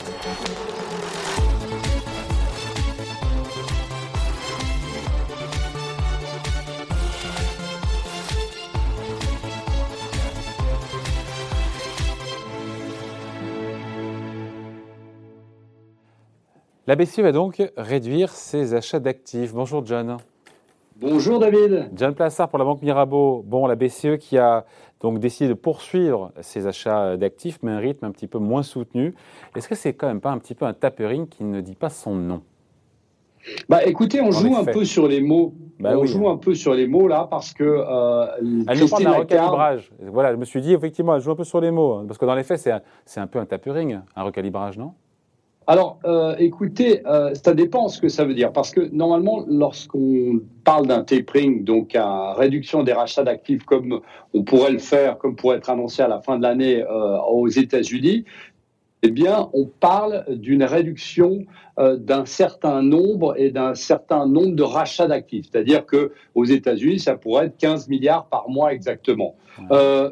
La 16.88 16.96
BCE 16.96 17.18
va 17.18 17.32
donc 17.32 17.62
réduire 17.76 18.30
ses 18.30 18.72
achats 18.72 18.98
d'actifs. 18.98 19.52
Bonjour 19.52 19.84
John. 19.84 20.16
Bonjour 20.96 21.38
David. 21.38 21.90
John 21.94 22.14
Plassard 22.14 22.48
pour 22.48 22.58
la 22.58 22.64
Banque 22.64 22.80
Mirabeau. 22.80 23.44
Bon, 23.46 23.66
la 23.66 23.74
BCE 23.74 24.16
qui 24.18 24.38
a 24.38 24.64
donc 25.02 25.18
décidé 25.18 25.50
de 25.50 25.54
poursuivre 25.54 26.32
ses 26.40 26.66
achats 26.66 27.18
d'actifs, 27.18 27.58
mais 27.62 27.72
à 27.72 27.74
un 27.74 27.78
rythme 27.78 28.06
un 28.06 28.10
petit 28.10 28.26
peu 28.26 28.38
moins 28.38 28.62
soutenu. 28.62 29.14
Est-ce 29.54 29.68
que 29.68 29.74
c'est 29.74 29.92
quand 29.92 30.06
même 30.06 30.22
pas 30.22 30.30
un 30.30 30.38
petit 30.38 30.54
peu 30.54 30.64
un 30.64 30.72
tapering 30.72 31.28
qui 31.28 31.44
ne 31.44 31.60
dit 31.60 31.74
pas 31.74 31.90
son 31.90 32.14
nom? 32.14 32.40
Bah 33.68 33.84
écoutez, 33.84 34.22
on 34.22 34.30
joue 34.30 34.56
un 34.56 34.64
peu 34.64 34.86
sur 34.86 35.08
les 35.08 35.20
mots. 35.20 35.52
Bah 35.78 35.92
on 35.94 36.06
joue 36.06 36.26
un 36.26 36.38
peu 36.38 36.54
sur 36.54 36.72
les 36.72 36.86
mots 36.86 37.06
là 37.06 37.28
parce 37.30 37.52
que 37.52 37.64
euh, 37.64 38.86
parle 38.88 39.04
d'un 39.04 39.12
recalibrage. 39.12 39.92
Voilà, 40.00 40.32
je 40.32 40.38
me 40.38 40.46
suis 40.46 40.62
dit 40.62 40.72
effectivement, 40.72 41.14
elle 41.14 41.20
joue 41.20 41.32
un 41.32 41.36
peu 41.36 41.44
sur 41.44 41.60
les 41.60 41.70
mots 41.70 41.96
hein, 41.96 42.04
parce 42.08 42.16
que 42.16 42.24
dans 42.24 42.34
les 42.34 42.44
faits, 42.44 42.60
c'est 42.60 42.72
un, 42.72 42.80
un, 43.22 43.26
peu 43.26 43.40
un 43.40 43.44
tapering, 43.44 44.00
un 44.16 44.22
recalibrage, 44.22 44.78
non? 44.78 44.94
Alors, 45.70 45.98
euh, 46.06 46.34
écoutez, 46.38 47.06
euh, 47.06 47.34
ça 47.34 47.52
dépend 47.52 47.88
ce 47.88 48.00
que 48.00 48.08
ça 48.08 48.24
veut 48.24 48.32
dire, 48.32 48.54
parce 48.54 48.70
que 48.70 48.88
normalement, 48.90 49.44
lorsqu'on 49.46 50.40
parle 50.64 50.86
d'un 50.86 51.04
tapering, 51.04 51.62
donc 51.62 51.94
à 51.94 52.32
réduction 52.32 52.82
des 52.84 52.94
rachats 52.94 53.22
d'actifs, 53.22 53.64
comme 53.64 54.00
on 54.32 54.44
pourrait 54.44 54.70
le 54.70 54.78
faire, 54.78 55.18
comme 55.18 55.36
pourrait 55.36 55.58
être 55.58 55.68
annoncé 55.68 56.00
à 56.00 56.08
la 56.08 56.22
fin 56.22 56.38
de 56.38 56.42
l'année 56.42 56.82
euh, 56.82 57.18
aux 57.18 57.48
États-Unis, 57.48 58.24
eh 59.02 59.10
bien, 59.10 59.50
on 59.52 59.66
parle 59.66 60.24
d'une 60.28 60.64
réduction 60.64 61.44
d'un 61.76 62.24
certain 62.24 62.82
nombre 62.82 63.34
et 63.36 63.52
d'un 63.52 63.76
certain 63.76 64.26
nombre 64.26 64.56
de 64.56 64.64
rachats 64.64 65.06
d'actifs. 65.06 65.46
C'est-à-dire 65.52 65.86
que 65.86 66.10
aux 66.34 66.44
États-Unis, 66.44 66.98
ça 66.98 67.14
pourrait 67.14 67.46
être 67.46 67.56
15 67.58 67.88
milliards 67.88 68.26
par 68.26 68.48
mois 68.48 68.72
exactement. 68.72 69.36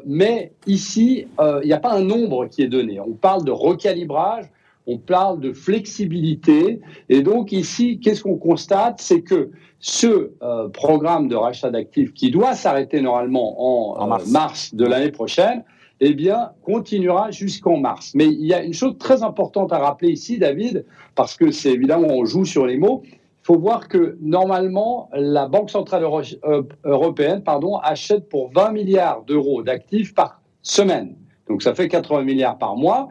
mais 0.05 0.53
ici, 0.67 1.27
il 1.37 1.65
n'y 1.65 1.73
a 1.73 1.79
pas 1.79 1.91
un 1.91 2.01
nombre 2.01 2.45
qui 2.45 2.61
est 2.61 2.69
donné. 2.69 3.01
On 3.01 3.11
parle 3.11 3.43
de 3.43 3.51
recalibrage 3.51 4.45
on 4.87 4.97
parle 4.97 5.39
de 5.41 5.53
flexibilité. 5.53 6.79
Et 7.09 7.21
donc 7.21 7.51
ici, 7.51 7.99
qu'est-ce 7.99 8.23
qu'on 8.23 8.37
constate? 8.37 8.99
C'est 9.01 9.21
que 9.21 9.51
ce 9.79 10.31
euh, 10.41 10.69
programme 10.69 11.27
de 11.27 11.35
rachat 11.35 11.69
d'actifs 11.69 12.13
qui 12.13 12.31
doit 12.31 12.55
s'arrêter 12.55 13.01
normalement 13.01 13.99
en, 14.01 14.11
euh, 14.11 14.25
mars. 14.31 14.73
de 14.73 14.85
l'année 14.85 15.11
prochaine, 15.11 15.63
eh 15.99 16.13
bien, 16.13 16.51
continuera 16.63 17.31
jusqu'en 17.31 17.77
mars. 17.77 18.13
Mais 18.15 18.25
il 18.25 18.45
y 18.45 18.53
a 18.53 18.63
une 18.63 18.73
chose 18.73 18.97
très 18.97 19.23
importante 19.23 19.73
à 19.73 19.79
rappeler 19.79 20.11
ici, 20.11 20.37
David, 20.39 20.85
parce 21.15 21.35
que 21.35 21.51
c'est 21.51 21.71
évidemment, 21.71 22.07
on 22.09 22.25
joue 22.25 22.45
sur 22.45 22.65
les 22.65 22.77
mots. 22.77 23.03
Il 23.05 23.45
faut 23.45 23.59
voir 23.59 23.87
que 23.87 24.17
normalement, 24.21 25.09
la 25.13 25.47
Banque 25.47 25.69
centrale 25.69 26.03
euh, 26.03 26.63
européenne 26.83 27.43
pardon, 27.43 27.77
achète 27.77 28.29
pour 28.29 28.51
20 28.51 28.71
milliards 28.71 29.23
d'euros 29.23 29.63
d'actifs 29.63 30.13
par 30.13 30.41
semaine. 30.61 31.15
Donc 31.47 31.63
ça 31.63 31.73
fait 31.73 31.87
80 31.87 32.23
milliards 32.23 32.57
par 32.57 32.75
mois. 32.75 33.09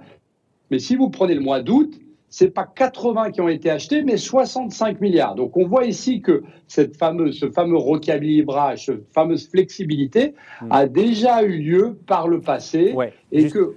Mais 0.70 0.78
si 0.78 0.96
vous 0.96 1.11
prenez 1.11 1.35
le 1.35 1.40
mois 1.40 1.62
d'août, 1.62 1.92
c'est 2.28 2.50
pas 2.50 2.66
80 2.66 3.30
qui 3.30 3.40
ont 3.40 3.49
été 3.49 3.70
achetés, 3.70 4.02
mais 4.02 4.16
65 4.16 5.00
milliards. 5.00 5.37
Donc 5.37 5.56
on 5.56 5.66
voit 5.66 5.85
ici 5.85 6.20
que 6.20 6.42
cette 6.66 6.96
fameuse, 6.96 7.38
ce 7.38 7.50
fameux 7.50 7.76
recalibrage, 7.76 8.87
cette 8.87 9.12
fameuse 9.12 9.49
flexibilité 9.49 10.35
hmm. 10.61 10.68
a 10.70 10.87
déjà 10.87 11.42
eu 11.42 11.58
lieu 11.58 11.99
par 12.06 12.28
le 12.28 12.40
passé 12.40 12.94
et 13.32 13.49
que 13.49 13.76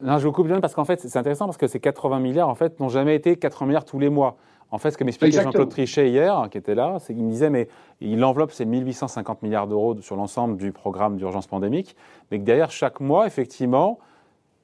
non, 0.00 0.18
je 0.18 0.26
vous 0.26 0.32
coupe 0.32 0.46
bien 0.46 0.60
parce 0.60 0.74
qu'en 0.74 0.84
fait, 0.84 1.00
c'est 1.00 1.18
intéressant 1.18 1.46
parce 1.46 1.56
que 1.56 1.66
ces 1.66 1.80
80 1.80 2.20
milliards, 2.20 2.48
en 2.48 2.54
fait, 2.54 2.78
n'ont 2.78 2.88
jamais 2.88 3.16
été 3.16 3.36
80 3.36 3.66
milliards 3.66 3.84
tous 3.84 3.98
les 3.98 4.08
mois. 4.08 4.36
En 4.70 4.78
fait, 4.78 4.90
ce 4.90 4.98
que 4.98 5.02
m'expliquait 5.02 5.42
Jean-Claude 5.42 5.70
Trichet 5.70 6.10
hier, 6.10 6.48
qui 6.50 6.58
était 6.58 6.74
là, 6.74 6.98
c'est 7.00 7.14
qu'il 7.14 7.24
me 7.24 7.30
disait, 7.30 7.50
mais 7.50 7.68
l'enveloppe, 8.00 8.52
c'est 8.52 8.66
1850 8.66 9.42
milliards 9.42 9.66
d'euros 9.66 9.96
sur 10.00 10.14
l'ensemble 10.14 10.56
du 10.56 10.72
programme 10.72 11.16
d'urgence 11.16 11.46
pandémique, 11.46 11.96
mais 12.30 12.38
que 12.38 12.44
derrière 12.44 12.70
chaque 12.70 13.00
mois, 13.00 13.26
effectivement, 13.26 13.98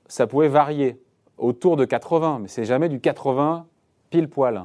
ça 0.07 0.27
pouvait 0.27 0.49
varier 0.49 0.99
autour 1.39 1.77
de 1.77 1.85
80, 1.85 2.41
mais 2.43 2.49
c'est 2.49 2.65
jamais 2.65 2.89
du 2.89 3.01
80 3.01 3.67
pile 4.11 4.29
poil. 4.29 4.65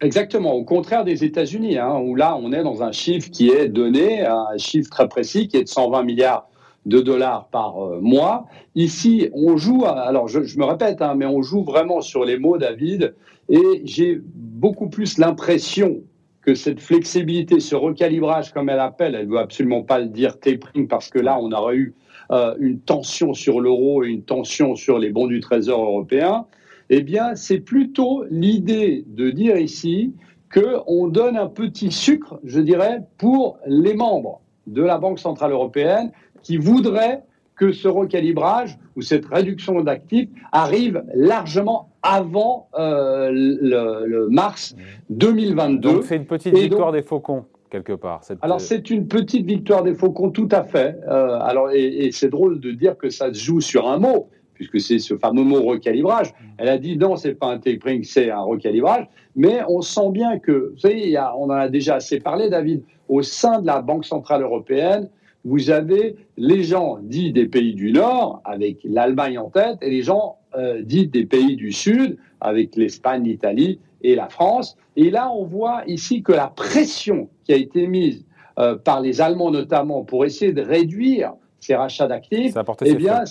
Exactement, 0.00 0.54
au 0.54 0.64
contraire 0.64 1.04
des 1.04 1.24
États-Unis, 1.24 1.76
hein, 1.76 1.98
où 1.98 2.14
là 2.14 2.36
on 2.40 2.52
est 2.52 2.62
dans 2.62 2.82
un 2.82 2.92
chiffre 2.92 3.30
qui 3.30 3.50
est 3.50 3.68
donné, 3.68 4.24
un 4.24 4.56
chiffre 4.56 4.88
très 4.88 5.08
précis 5.08 5.46
qui 5.48 5.58
est 5.58 5.64
de 5.64 5.68
120 5.68 6.04
milliards 6.04 6.48
de 6.86 7.00
dollars 7.00 7.48
par 7.48 7.84
euh, 7.84 8.00
mois. 8.00 8.46
Ici, 8.74 9.28
on 9.34 9.56
joue, 9.56 9.84
alors 9.84 10.28
je, 10.28 10.58
me 10.58 10.64
répète, 10.64 11.02
hein, 11.02 11.14
mais 11.14 11.26
on 11.26 11.42
joue 11.42 11.62
vraiment 11.62 12.00
sur 12.00 12.24
les 12.24 12.38
mots, 12.38 12.56
David, 12.56 13.14
et 13.50 13.82
j'ai 13.84 14.20
beaucoup 14.24 14.88
plus 14.88 15.18
l'impression 15.18 15.98
que 16.40 16.54
cette 16.54 16.80
flexibilité, 16.80 17.60
ce 17.60 17.76
recalibrage, 17.76 18.52
comme 18.52 18.70
elle 18.70 18.80
appelle, 18.80 19.14
elle 19.14 19.26
ne 19.26 19.32
veut 19.32 19.38
absolument 19.38 19.82
pas 19.82 19.98
le 19.98 20.06
dire 20.06 20.40
tapering, 20.40 20.88
parce 20.88 21.10
que 21.10 21.18
là, 21.18 21.38
on 21.38 21.52
aurait 21.52 21.76
eu 21.76 21.94
euh, 22.30 22.54
une 22.58 22.80
tension 22.80 23.34
sur 23.34 23.60
l'euro 23.60 24.04
et 24.04 24.08
une 24.08 24.22
tension 24.22 24.76
sur 24.76 24.98
les 24.98 25.10
bons 25.10 25.26
du 25.26 25.40
Trésor 25.40 25.82
européen, 25.82 26.46
eh 26.88 27.02
bien, 27.02 27.34
c'est 27.34 27.60
plutôt 27.60 28.24
l'idée 28.30 29.04
de 29.06 29.30
dire 29.30 29.56
ici 29.56 30.12
qu'on 30.52 31.06
donne 31.08 31.36
un 31.36 31.46
petit 31.46 31.92
sucre, 31.92 32.40
je 32.44 32.60
dirais, 32.60 33.02
pour 33.18 33.58
les 33.66 33.94
membres 33.94 34.40
de 34.66 34.82
la 34.82 34.98
Banque 34.98 35.18
Centrale 35.18 35.52
Européenne 35.52 36.10
qui 36.42 36.56
voudraient 36.56 37.22
que 37.54 37.72
ce 37.72 37.88
recalibrage 37.88 38.78
ou 38.96 39.02
cette 39.02 39.26
réduction 39.26 39.82
d'actifs 39.82 40.28
arrive 40.50 41.04
largement 41.14 41.90
avant 42.02 42.68
euh, 42.78 43.30
le, 43.32 44.28
mars 44.30 44.74
2022. 45.10 45.92
Donc 45.92 46.04
c'est 46.04 46.16
une 46.16 46.26
petite 46.26 46.56
victoire 46.56 46.90
des 46.90 47.02
faucons 47.02 47.44
quelque 47.70 47.92
part. 47.92 48.20
Alors 48.42 48.56
euh, 48.56 48.60
c'est 48.60 48.90
une 48.90 49.06
petite 49.06 49.46
victoire 49.46 49.82
des 49.82 49.94
Faucons, 49.94 50.30
tout 50.30 50.48
à 50.50 50.64
fait. 50.64 50.96
Euh, 51.08 51.38
alors 51.40 51.70
et, 51.70 52.10
c'est 52.12 52.28
drôle 52.28 52.60
de 52.60 52.72
dire 52.72 52.96
que 52.98 53.08
ça 53.08 53.32
se 53.32 53.38
joue 53.38 53.60
sur 53.60 53.88
un 53.88 53.98
mot, 53.98 54.28
puisque 54.54 54.80
c'est 54.80 54.98
ce 54.98 55.16
fameux 55.16 55.44
mot 55.44 55.62
recalibrage. 55.62 56.34
Elle 56.58 56.68
a 56.68 56.78
dit 56.78 56.98
non, 56.98 57.16
c'est 57.16 57.34
pas 57.34 57.46
un 57.46 57.58
tapering, 57.58 58.04
c'est 58.04 58.30
un 58.30 58.42
recalibrage. 58.42 59.06
Mais 59.36 59.60
on 59.68 59.80
sent 59.80 60.10
bien 60.10 60.38
que, 60.38 60.72
vous 60.74 60.78
savez, 60.78 61.16
on 61.38 61.44
en 61.44 61.50
a 61.50 61.68
déjà 61.68 61.96
assez 61.96 62.20
parlé, 62.20 62.50
David, 62.50 62.82
au 63.08 63.22
sein 63.22 63.60
de 63.60 63.66
la 63.66 63.80
Banque 63.80 64.04
Centrale 64.04 64.42
Européenne, 64.42 65.08
vous 65.44 65.70
avez 65.70 66.16
les 66.36 66.62
gens 66.62 66.98
dits 67.02 67.32
des 67.32 67.46
pays 67.46 67.74
du 67.74 67.92
Nord, 67.92 68.42
avec 68.44 68.78
l'Allemagne 68.84 69.38
en 69.38 69.48
tête, 69.48 69.78
et 69.80 69.90
les 69.90 70.02
gens 70.02 70.36
euh, 70.54 70.82
dits 70.82 71.06
des 71.06 71.24
pays 71.24 71.56
du 71.56 71.72
Sud, 71.72 72.18
avec 72.40 72.76
l'Espagne, 72.76 73.24
l'Italie 73.24 73.78
et 74.02 74.14
la 74.14 74.28
France. 74.28 74.76
Et 74.96 75.10
là, 75.10 75.30
on 75.32 75.44
voit 75.44 75.82
ici 75.86 76.22
que 76.22 76.32
la 76.32 76.48
pression 76.48 77.28
qui 77.44 77.52
a 77.52 77.56
été 77.56 77.86
mise 77.86 78.24
euh, 78.58 78.76
par 78.76 79.00
les 79.00 79.20
Allemands 79.20 79.50
notamment 79.50 80.04
pour 80.04 80.24
essayer 80.24 80.52
de 80.52 80.62
réduire 80.62 81.34
ces 81.60 81.74
rachats 81.74 82.08
d'actifs, 82.08 82.54
eh 82.84 82.94
bien, 82.94 83.24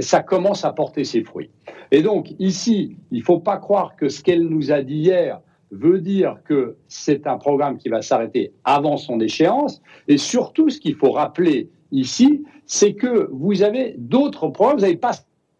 ça 0.00 0.22
commence 0.22 0.64
à 0.64 0.72
porter 0.72 1.04
ses 1.04 1.24
fruits. 1.24 1.50
Et 1.90 2.02
donc, 2.02 2.34
ici, 2.38 2.96
il 3.10 3.18
ne 3.18 3.24
faut 3.24 3.40
pas 3.40 3.58
croire 3.58 3.96
que 3.96 4.08
ce 4.08 4.22
qu'elle 4.22 4.44
nous 4.44 4.72
a 4.72 4.82
dit 4.82 4.96
hier 4.96 5.40
veut 5.72 6.00
dire 6.00 6.38
que 6.44 6.76
c'est 6.88 7.26
un 7.26 7.38
programme 7.38 7.76
qui 7.76 7.88
va 7.88 8.02
s'arrêter 8.02 8.52
avant 8.64 8.96
son 8.96 9.20
échéance. 9.20 9.82
Et 10.08 10.18
surtout, 10.18 10.70
ce 10.70 10.78
qu'il 10.78 10.94
faut 10.94 11.10
rappeler 11.10 11.70
ici, 11.90 12.44
c'est 12.66 12.94
que 12.94 13.28
vous 13.32 13.62
avez 13.62 13.94
d'autres 13.98 14.48
programmes. 14.48 14.76
Vous 14.76 14.82
n'avez 14.82 14.96
pas 14.96 15.12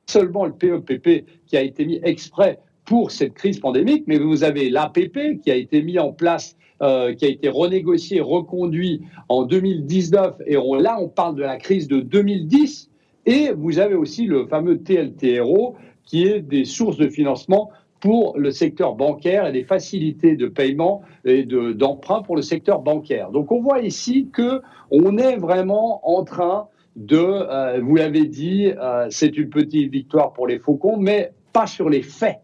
seulement 0.06 0.44
le 0.44 0.52
PEPP 0.52 1.06
e 1.06 1.24
qui 1.46 1.56
a 1.56 1.62
été 1.62 1.84
mis 1.84 2.00
exprès 2.02 2.60
pour 2.86 3.10
cette 3.10 3.34
crise 3.34 3.58
pandémique, 3.58 4.04
mais 4.06 4.18
vous 4.18 4.44
avez 4.44 4.70
l'APP 4.70 5.40
qui 5.42 5.50
a 5.50 5.56
été 5.56 5.82
mis 5.82 5.98
en 5.98 6.12
place, 6.12 6.56
euh, 6.82 7.14
qui 7.14 7.24
a 7.24 7.28
été 7.28 7.48
renégocié, 7.48 8.20
reconduit 8.20 9.02
en 9.28 9.42
2019, 9.44 10.36
et 10.46 10.54
là 10.54 10.96
on 11.00 11.08
parle 11.08 11.34
de 11.34 11.42
la 11.42 11.56
crise 11.56 11.88
de 11.88 12.00
2010, 12.00 12.88
et 13.26 13.50
vous 13.56 13.78
avez 13.78 13.94
aussi 13.94 14.26
le 14.26 14.46
fameux 14.46 14.78
TLTRO 14.78 15.74
qui 16.04 16.24
est 16.24 16.40
des 16.40 16.64
sources 16.64 16.96
de 16.96 17.08
financement 17.08 17.70
pour 18.00 18.38
le 18.38 18.52
secteur 18.52 18.94
bancaire 18.94 19.46
et 19.46 19.52
des 19.52 19.64
facilités 19.64 20.36
de 20.36 20.46
paiement 20.46 21.02
et 21.24 21.44
d'emprunt 21.44 22.22
pour 22.22 22.36
le 22.36 22.42
secteur 22.42 22.80
bancaire. 22.80 23.30
Donc 23.30 23.50
on 23.50 23.60
voit 23.60 23.80
ici 23.80 24.28
que 24.32 24.60
on 24.90 25.18
est 25.18 25.36
vraiment 25.36 26.08
en 26.08 26.22
train 26.22 26.68
de, 26.94 27.18
euh, 27.18 27.80
vous 27.82 27.96
l'avez 27.96 28.26
dit, 28.26 28.72
euh, 28.80 29.06
c'est 29.10 29.36
une 29.36 29.50
petite 29.50 29.90
victoire 29.90 30.32
pour 30.32 30.46
les 30.46 30.58
faucons, 30.58 30.96
mais 30.96 31.32
pas 31.52 31.66
sur 31.66 31.90
les 31.90 32.02
faits. 32.02 32.38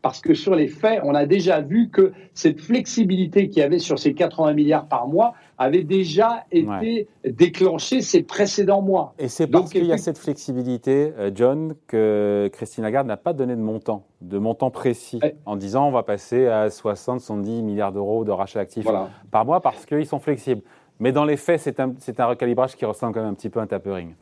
Parce 0.00 0.20
que 0.20 0.34
sur 0.34 0.54
les 0.54 0.68
faits, 0.68 1.00
on 1.04 1.14
a 1.14 1.26
déjà 1.26 1.60
vu 1.60 1.90
que 1.90 2.12
cette 2.32 2.60
flexibilité 2.60 3.48
qu'il 3.48 3.58
y 3.58 3.62
avait 3.62 3.80
sur 3.80 3.98
ces 3.98 4.14
80 4.14 4.52
milliards 4.54 4.86
par 4.86 5.08
mois 5.08 5.34
avait 5.58 5.82
déjà 5.82 6.44
été 6.52 7.08
déclenchée 7.24 8.00
ces 8.00 8.22
précédents 8.22 8.80
mois. 8.80 9.14
Et 9.18 9.26
c'est 9.26 9.48
parce 9.48 9.70
qu'il 9.70 9.84
y 9.84 9.92
a 9.92 9.98
cette 9.98 10.18
flexibilité, 10.18 11.12
euh, 11.18 11.32
John, 11.34 11.74
que 11.88 12.48
Christine 12.52 12.84
Lagarde 12.84 13.08
n'a 13.08 13.16
pas 13.16 13.32
donné 13.32 13.56
de 13.56 13.60
montant, 13.60 14.04
de 14.20 14.38
montant 14.38 14.70
précis, 14.70 15.20
en 15.46 15.56
disant 15.56 15.88
on 15.88 15.90
va 15.90 16.04
passer 16.04 16.46
à 16.46 16.70
60, 16.70 17.20
70 17.20 17.62
milliards 17.62 17.92
d'euros 17.92 18.24
de 18.24 18.30
rachat 18.30 18.60
d'actifs 18.60 18.86
par 19.32 19.44
mois 19.44 19.60
parce 19.60 19.84
qu'ils 19.84 20.06
sont 20.06 20.20
flexibles. 20.20 20.62
Mais 21.00 21.12
dans 21.12 21.24
les 21.24 21.36
faits, 21.36 21.60
c'est 21.60 21.80
un, 21.80 21.92
un, 22.18 22.26
recalibrage 22.26 22.76
qui 22.76 22.84
ressemble 22.84 23.14
quand 23.14 23.20
même 23.20 23.30
un 23.30 23.34
petit 23.34 23.50
peu 23.50 23.60
à 23.60 23.64
un 23.64 23.66
tapering. 23.66 24.14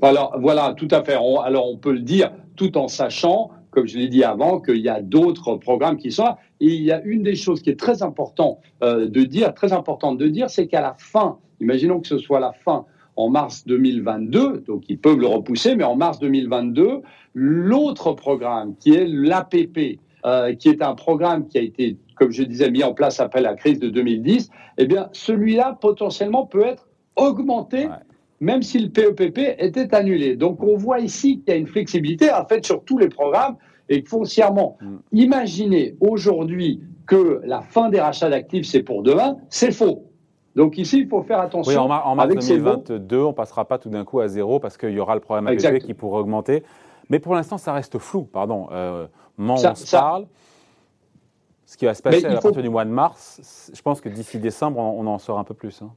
Alors 0.00 0.34
voilà, 0.40 0.74
tout 0.76 0.88
à 0.90 1.02
fait. 1.02 1.14
alors 1.14 1.70
on 1.70 1.76
peut 1.76 1.92
le 1.92 2.00
dire 2.00 2.32
tout 2.56 2.76
en 2.76 2.88
sachant 2.88 3.50
comme 3.72 3.86
je 3.86 3.98
l'ai 3.98 4.08
dit 4.08 4.22
avant, 4.22 4.60
qu'il 4.60 4.76
y 4.76 4.88
a 4.88 5.00
d'autres 5.00 5.56
programmes 5.56 5.96
qui 5.96 6.12
sont 6.12 6.24
là. 6.24 6.38
Et 6.60 6.66
il 6.66 6.82
y 6.82 6.92
a 6.92 7.02
une 7.02 7.24
des 7.24 7.34
choses 7.34 7.60
qui 7.62 7.70
est 7.70 7.78
très 7.78 8.02
importante 8.02 8.58
euh, 8.84 9.08
de 9.08 9.22
dire, 9.24 9.52
très 9.54 9.72
importante 9.72 10.18
de 10.18 10.28
dire, 10.28 10.48
c'est 10.48 10.68
qu'à 10.68 10.80
la 10.80 10.94
fin, 10.98 11.38
imaginons 11.60 11.98
que 11.98 12.06
ce 12.06 12.18
soit 12.18 12.38
la 12.38 12.52
fin 12.52 12.84
en 13.16 13.28
mars 13.28 13.66
2022, 13.66 14.64
donc 14.66 14.84
ils 14.88 14.98
peuvent 14.98 15.18
le 15.18 15.26
repousser, 15.26 15.74
mais 15.74 15.84
en 15.84 15.96
mars 15.96 16.18
2022, 16.18 17.00
l'autre 17.34 18.12
programme 18.12 18.74
qui 18.76 18.94
est 18.94 19.06
l'APP, 19.06 19.98
euh, 20.24 20.54
qui 20.54 20.68
est 20.68 20.82
un 20.82 20.94
programme 20.94 21.48
qui 21.48 21.58
a 21.58 21.62
été, 21.62 21.96
comme 22.16 22.30
je 22.30 22.42
disais, 22.42 22.70
mis 22.70 22.84
en 22.84 22.94
place 22.94 23.20
après 23.20 23.40
la 23.40 23.54
crise 23.54 23.80
de 23.80 23.88
2010, 23.88 24.50
eh 24.78 24.86
bien, 24.86 25.08
celui-là 25.12 25.78
potentiellement 25.80 26.46
peut 26.46 26.64
être 26.64 26.88
augmenté 27.16 27.88
même 28.42 28.62
si 28.62 28.80
le 28.80 28.88
PEPP 28.90 29.54
était 29.58 29.94
annulé. 29.94 30.34
Donc 30.34 30.64
on 30.64 30.76
voit 30.76 30.98
ici 30.98 31.38
qu'il 31.38 31.54
y 31.54 31.56
a 31.56 31.60
une 31.60 31.68
flexibilité 31.68 32.30
en 32.32 32.44
fait 32.44 32.66
sur 32.66 32.82
tous 32.82 32.98
les 32.98 33.08
programmes 33.08 33.56
et 33.88 34.02
foncièrement, 34.02 34.76
mm. 34.80 34.96
imaginez 35.12 35.96
aujourd'hui 36.00 36.82
que 37.06 37.40
la 37.44 37.62
fin 37.62 37.88
des 37.88 38.00
rachats 38.00 38.30
d'actifs 38.30 38.66
c'est 38.66 38.82
pour 38.82 39.04
demain, 39.04 39.36
c'est 39.48 39.70
faux. 39.70 40.08
Donc 40.56 40.76
ici, 40.76 40.98
il 40.98 41.08
faut 41.08 41.22
faire 41.22 41.40
attention. 41.40 41.86
Oui, 41.86 41.90
en, 41.90 42.14
mars 42.14 42.28
2022, 42.28 43.18
on 43.20 43.32
passera 43.32 43.64
pas 43.64 43.78
tout 43.78 43.88
d'un 43.88 44.04
coup 44.04 44.20
à 44.20 44.28
zéro 44.28 44.60
parce 44.60 44.76
qu'il 44.76 44.90
y 44.90 44.98
aura 44.98 45.14
le 45.14 45.20
programme 45.20 45.46
APP 45.46 45.78
qui 45.78 45.94
pourrait 45.94 46.20
augmenter. 46.20 46.62
Mais 47.08 47.20
pour 47.20 47.34
l'instant, 47.34 47.56
ça 47.56 47.72
reste 47.72 47.98
flou. 47.98 48.24
Pardon. 48.24 48.68
Euh, 48.70 49.06
on 49.38 49.56
se 49.56 49.90
parle, 49.90 50.26
ce 51.64 51.78
qui 51.78 51.86
va 51.86 51.94
se 51.94 52.02
passer 52.02 52.26
à 52.26 52.38
partir 52.38 52.60
du 52.60 52.68
mois 52.68 52.84
de 52.84 52.90
mars, 52.90 53.70
je 53.72 53.80
pense 53.80 54.02
que 54.02 54.10
d'ici 54.10 54.38
décembre, 54.38 54.78
on, 54.78 55.06
en 55.06 55.18
saura 55.18 55.40
un 55.40 55.44
peu 55.44 55.54
plus. 55.54 55.80
Hein. 55.80 55.90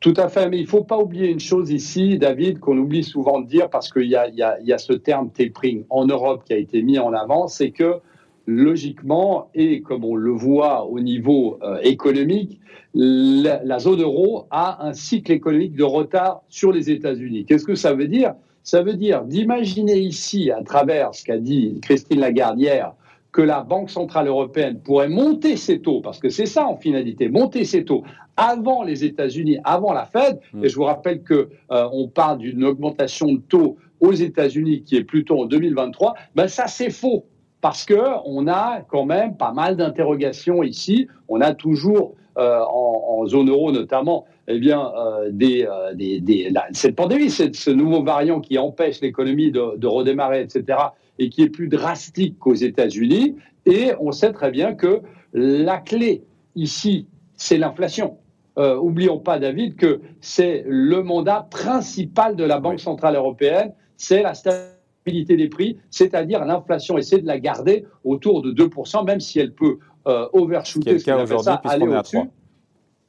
Tout 0.00 0.14
à 0.16 0.28
fait, 0.28 0.48
mais 0.48 0.58
il 0.58 0.64
ne 0.64 0.68
faut 0.68 0.84
pas 0.84 0.98
oublier 0.98 1.30
une 1.30 1.40
chose 1.40 1.70
ici, 1.70 2.18
David, 2.18 2.58
qu'on 2.58 2.76
oublie 2.78 3.04
souvent 3.04 3.40
de 3.40 3.46
dire 3.46 3.70
parce 3.70 3.92
qu'il 3.92 4.04
y, 4.04 4.08
y, 4.08 4.42
a, 4.42 4.78
ce 4.78 4.92
terme 4.92 5.30
tapering 5.30 5.84
en 5.88 6.06
Europe 6.06 6.42
qui 6.44 6.52
a 6.52 6.56
été 6.56 6.82
mis 6.82 6.98
en 6.98 7.12
avant, 7.12 7.46
c'est 7.46 7.70
que 7.70 8.00
logiquement, 8.46 9.48
et 9.54 9.80
comme 9.80 10.04
on 10.04 10.16
le 10.16 10.32
voit 10.32 10.84
au 10.86 11.00
niveau 11.00 11.58
euh, 11.62 11.78
économique, 11.82 12.60
la, 12.94 13.62
la, 13.64 13.78
zone 13.78 14.02
euro 14.02 14.46
a 14.50 14.86
un 14.86 14.92
cycle 14.92 15.32
économique 15.32 15.74
de 15.74 15.84
retard 15.84 16.42
sur 16.48 16.70
les 16.70 16.90
États-Unis. 16.90 17.46
Qu'est-ce 17.46 17.64
que 17.64 17.74
ça 17.74 17.94
veut 17.94 18.08
dire? 18.08 18.34
Ça 18.62 18.82
veut 18.82 18.94
dire 18.94 19.24
d'imaginer 19.24 19.98
ici, 19.98 20.50
à 20.50 20.62
travers 20.62 21.14
ce 21.14 21.24
qu'a 21.24 21.38
dit 21.38 21.78
Christine 21.82 22.20
Lagarde 22.20 22.58
hier, 22.58 22.94
que 23.34 23.42
la 23.42 23.62
Banque 23.62 23.90
Centrale 23.90 24.28
Européenne 24.28 24.78
pourrait 24.78 25.08
monter 25.08 25.56
ses 25.56 25.80
taux, 25.80 26.00
parce 26.00 26.20
que 26.20 26.28
c'est 26.28 26.46
ça 26.46 26.66
en 26.68 26.76
finalité, 26.76 27.28
monter 27.28 27.64
ses 27.64 27.84
taux 27.84 28.04
avant 28.36 28.84
les 28.84 29.04
États-Unis, 29.04 29.58
avant 29.64 29.92
la 29.92 30.06
Fed. 30.06 30.38
Mm. 30.52 30.64
Et 30.64 30.68
je 30.68 30.76
vous 30.76 30.84
rappelle 30.84 31.22
que 31.24 31.48
euh, 31.72 31.88
on 31.92 32.06
parle 32.06 32.38
d'une 32.38 32.64
augmentation 32.64 33.32
de 33.32 33.40
taux 33.40 33.76
aux 33.98 34.12
États-Unis 34.12 34.84
qui 34.84 34.96
est 34.96 35.02
plutôt 35.02 35.40
en 35.40 35.46
2023. 35.46 36.14
Ben 36.36 36.46
ça 36.46 36.68
c'est 36.68 36.90
faux 36.90 37.26
parce 37.60 37.84
que 37.84 37.98
on 38.24 38.46
a 38.46 38.82
quand 38.88 39.04
même 39.04 39.36
pas 39.36 39.52
mal 39.52 39.76
d'interrogations 39.76 40.62
ici. 40.62 41.08
On 41.28 41.40
a 41.40 41.54
toujours 41.54 42.14
euh, 42.38 42.60
en, 42.60 43.26
zone 43.26 43.48
euro 43.48 43.72
notamment, 43.72 44.26
eh 44.46 44.58
bien, 44.58 44.92
euh, 44.96 45.30
des, 45.32 45.66
des, 45.94 46.20
des 46.20 46.52
cette 46.72 46.94
pandémie, 46.94 47.30
ce 47.30 47.70
nouveau 47.70 48.04
variant 48.04 48.40
qui 48.40 48.58
empêche 48.58 49.00
l'économie 49.00 49.50
de, 49.50 49.76
de 49.76 49.86
redémarrer, 49.88 50.42
etc 50.42 50.76
et 51.18 51.28
qui 51.28 51.42
est 51.42 51.48
plus 51.48 51.68
drastique 51.68 52.38
qu'aux 52.38 52.54
États-Unis. 52.54 53.36
Et 53.66 53.92
on 54.00 54.12
sait 54.12 54.32
très 54.32 54.50
bien 54.50 54.74
que 54.74 55.00
la 55.32 55.78
clé 55.78 56.22
ici, 56.54 57.06
c'est 57.36 57.58
l'inflation. 57.58 58.18
Euh, 58.56 58.76
oublions 58.76 59.18
pas, 59.18 59.38
David, 59.38 59.76
que 59.76 60.00
c'est 60.20 60.64
le 60.66 61.02
mandat 61.02 61.48
principal 61.50 62.36
de 62.36 62.44
la 62.44 62.60
Banque 62.60 62.78
Centrale 62.78 63.16
Européenne, 63.16 63.72
c'est 63.96 64.22
la 64.22 64.34
stabilité 64.34 65.36
des 65.36 65.48
prix, 65.48 65.78
c'est-à-dire 65.90 66.44
l'inflation, 66.44 66.96
essayer 66.96 67.20
de 67.20 67.26
la 67.26 67.40
garder 67.40 67.84
autour 68.04 68.42
de 68.42 68.52
2%, 68.52 69.04
même 69.04 69.20
si 69.20 69.40
elle 69.40 69.52
peut 69.52 69.78
euh, 70.06 70.28
overshooter, 70.32 70.98
ce 70.98 71.04
ça, 71.42 71.60
aller 71.64 71.86
au-dessus. 71.86 72.18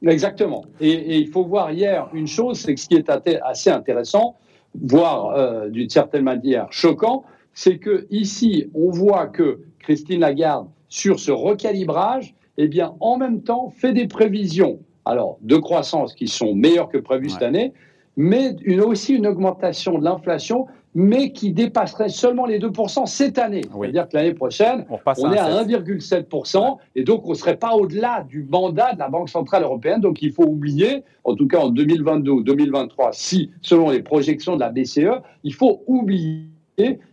Exactement. 0.02 0.64
Et, 0.80 1.18
il 1.18 1.28
faut 1.28 1.44
voir 1.44 1.70
hier 1.70 2.08
une 2.12 2.26
chose, 2.26 2.58
c'est 2.58 2.74
que 2.74 2.80
ce 2.80 2.88
qui 2.88 2.96
est 2.96 3.08
assez 3.42 3.70
intéressant, 3.70 4.36
voire 4.74 5.30
euh, 5.30 5.68
d'une 5.68 5.88
certaine 5.88 6.24
manière 6.24 6.66
choquant, 6.70 7.24
c'est 7.56 7.78
que 7.78 8.06
ici, 8.10 8.70
on 8.74 8.90
voit 8.90 9.26
que 9.26 9.60
Christine 9.80 10.20
Lagarde, 10.20 10.68
sur 10.88 11.18
ce 11.18 11.32
recalibrage, 11.32 12.34
eh 12.58 12.68
bien, 12.68 12.94
en 13.00 13.16
même 13.16 13.42
temps, 13.42 13.70
fait 13.70 13.92
des 13.92 14.06
prévisions, 14.06 14.78
alors 15.04 15.38
de 15.40 15.56
croissance 15.56 16.14
qui 16.14 16.28
sont 16.28 16.54
meilleures 16.54 16.90
que 16.90 16.98
prévues 16.98 17.30
cette 17.30 17.42
année, 17.42 17.72
mais 18.16 18.54
une, 18.62 18.82
aussi 18.82 19.14
une 19.14 19.26
augmentation 19.26 19.98
de 19.98 20.04
l'inflation, 20.04 20.66
mais 20.94 21.32
qui 21.32 21.50
dépasserait 21.52 22.10
seulement 22.10 22.44
les 22.44 22.58
2% 22.58 23.06
cette 23.06 23.38
année. 23.38 23.62
C'est-à-dire 23.80 24.08
que 24.08 24.16
l'année 24.16 24.34
prochaine, 24.34 24.84
on, 24.90 25.32
est 25.32 25.38
à 25.38 25.62
1,7%, 25.64 26.76
et 26.94 27.04
donc 27.04 27.26
on 27.26 27.30
ne 27.30 27.34
serait 27.34 27.56
pas 27.56 27.74
au-delà 27.74 28.22
du 28.28 28.42
mandat 28.44 28.92
de 28.92 28.98
la 28.98 29.08
Banque 29.08 29.30
Centrale 29.30 29.62
Européenne. 29.62 30.00
Donc 30.02 30.20
il 30.20 30.32
faut 30.32 30.44
oublier, 30.44 31.04
en 31.24 31.34
tout 31.34 31.48
cas 31.48 31.60
en 31.60 31.70
2022 31.70 32.30
ou 32.30 32.42
2023, 32.42 33.10
si, 33.12 33.50
selon 33.62 33.90
les 33.90 34.02
projections 34.02 34.56
de 34.56 34.60
la 34.60 34.70
BCE, 34.70 35.22
il 35.42 35.54
faut 35.54 35.82
oublier 35.86 36.48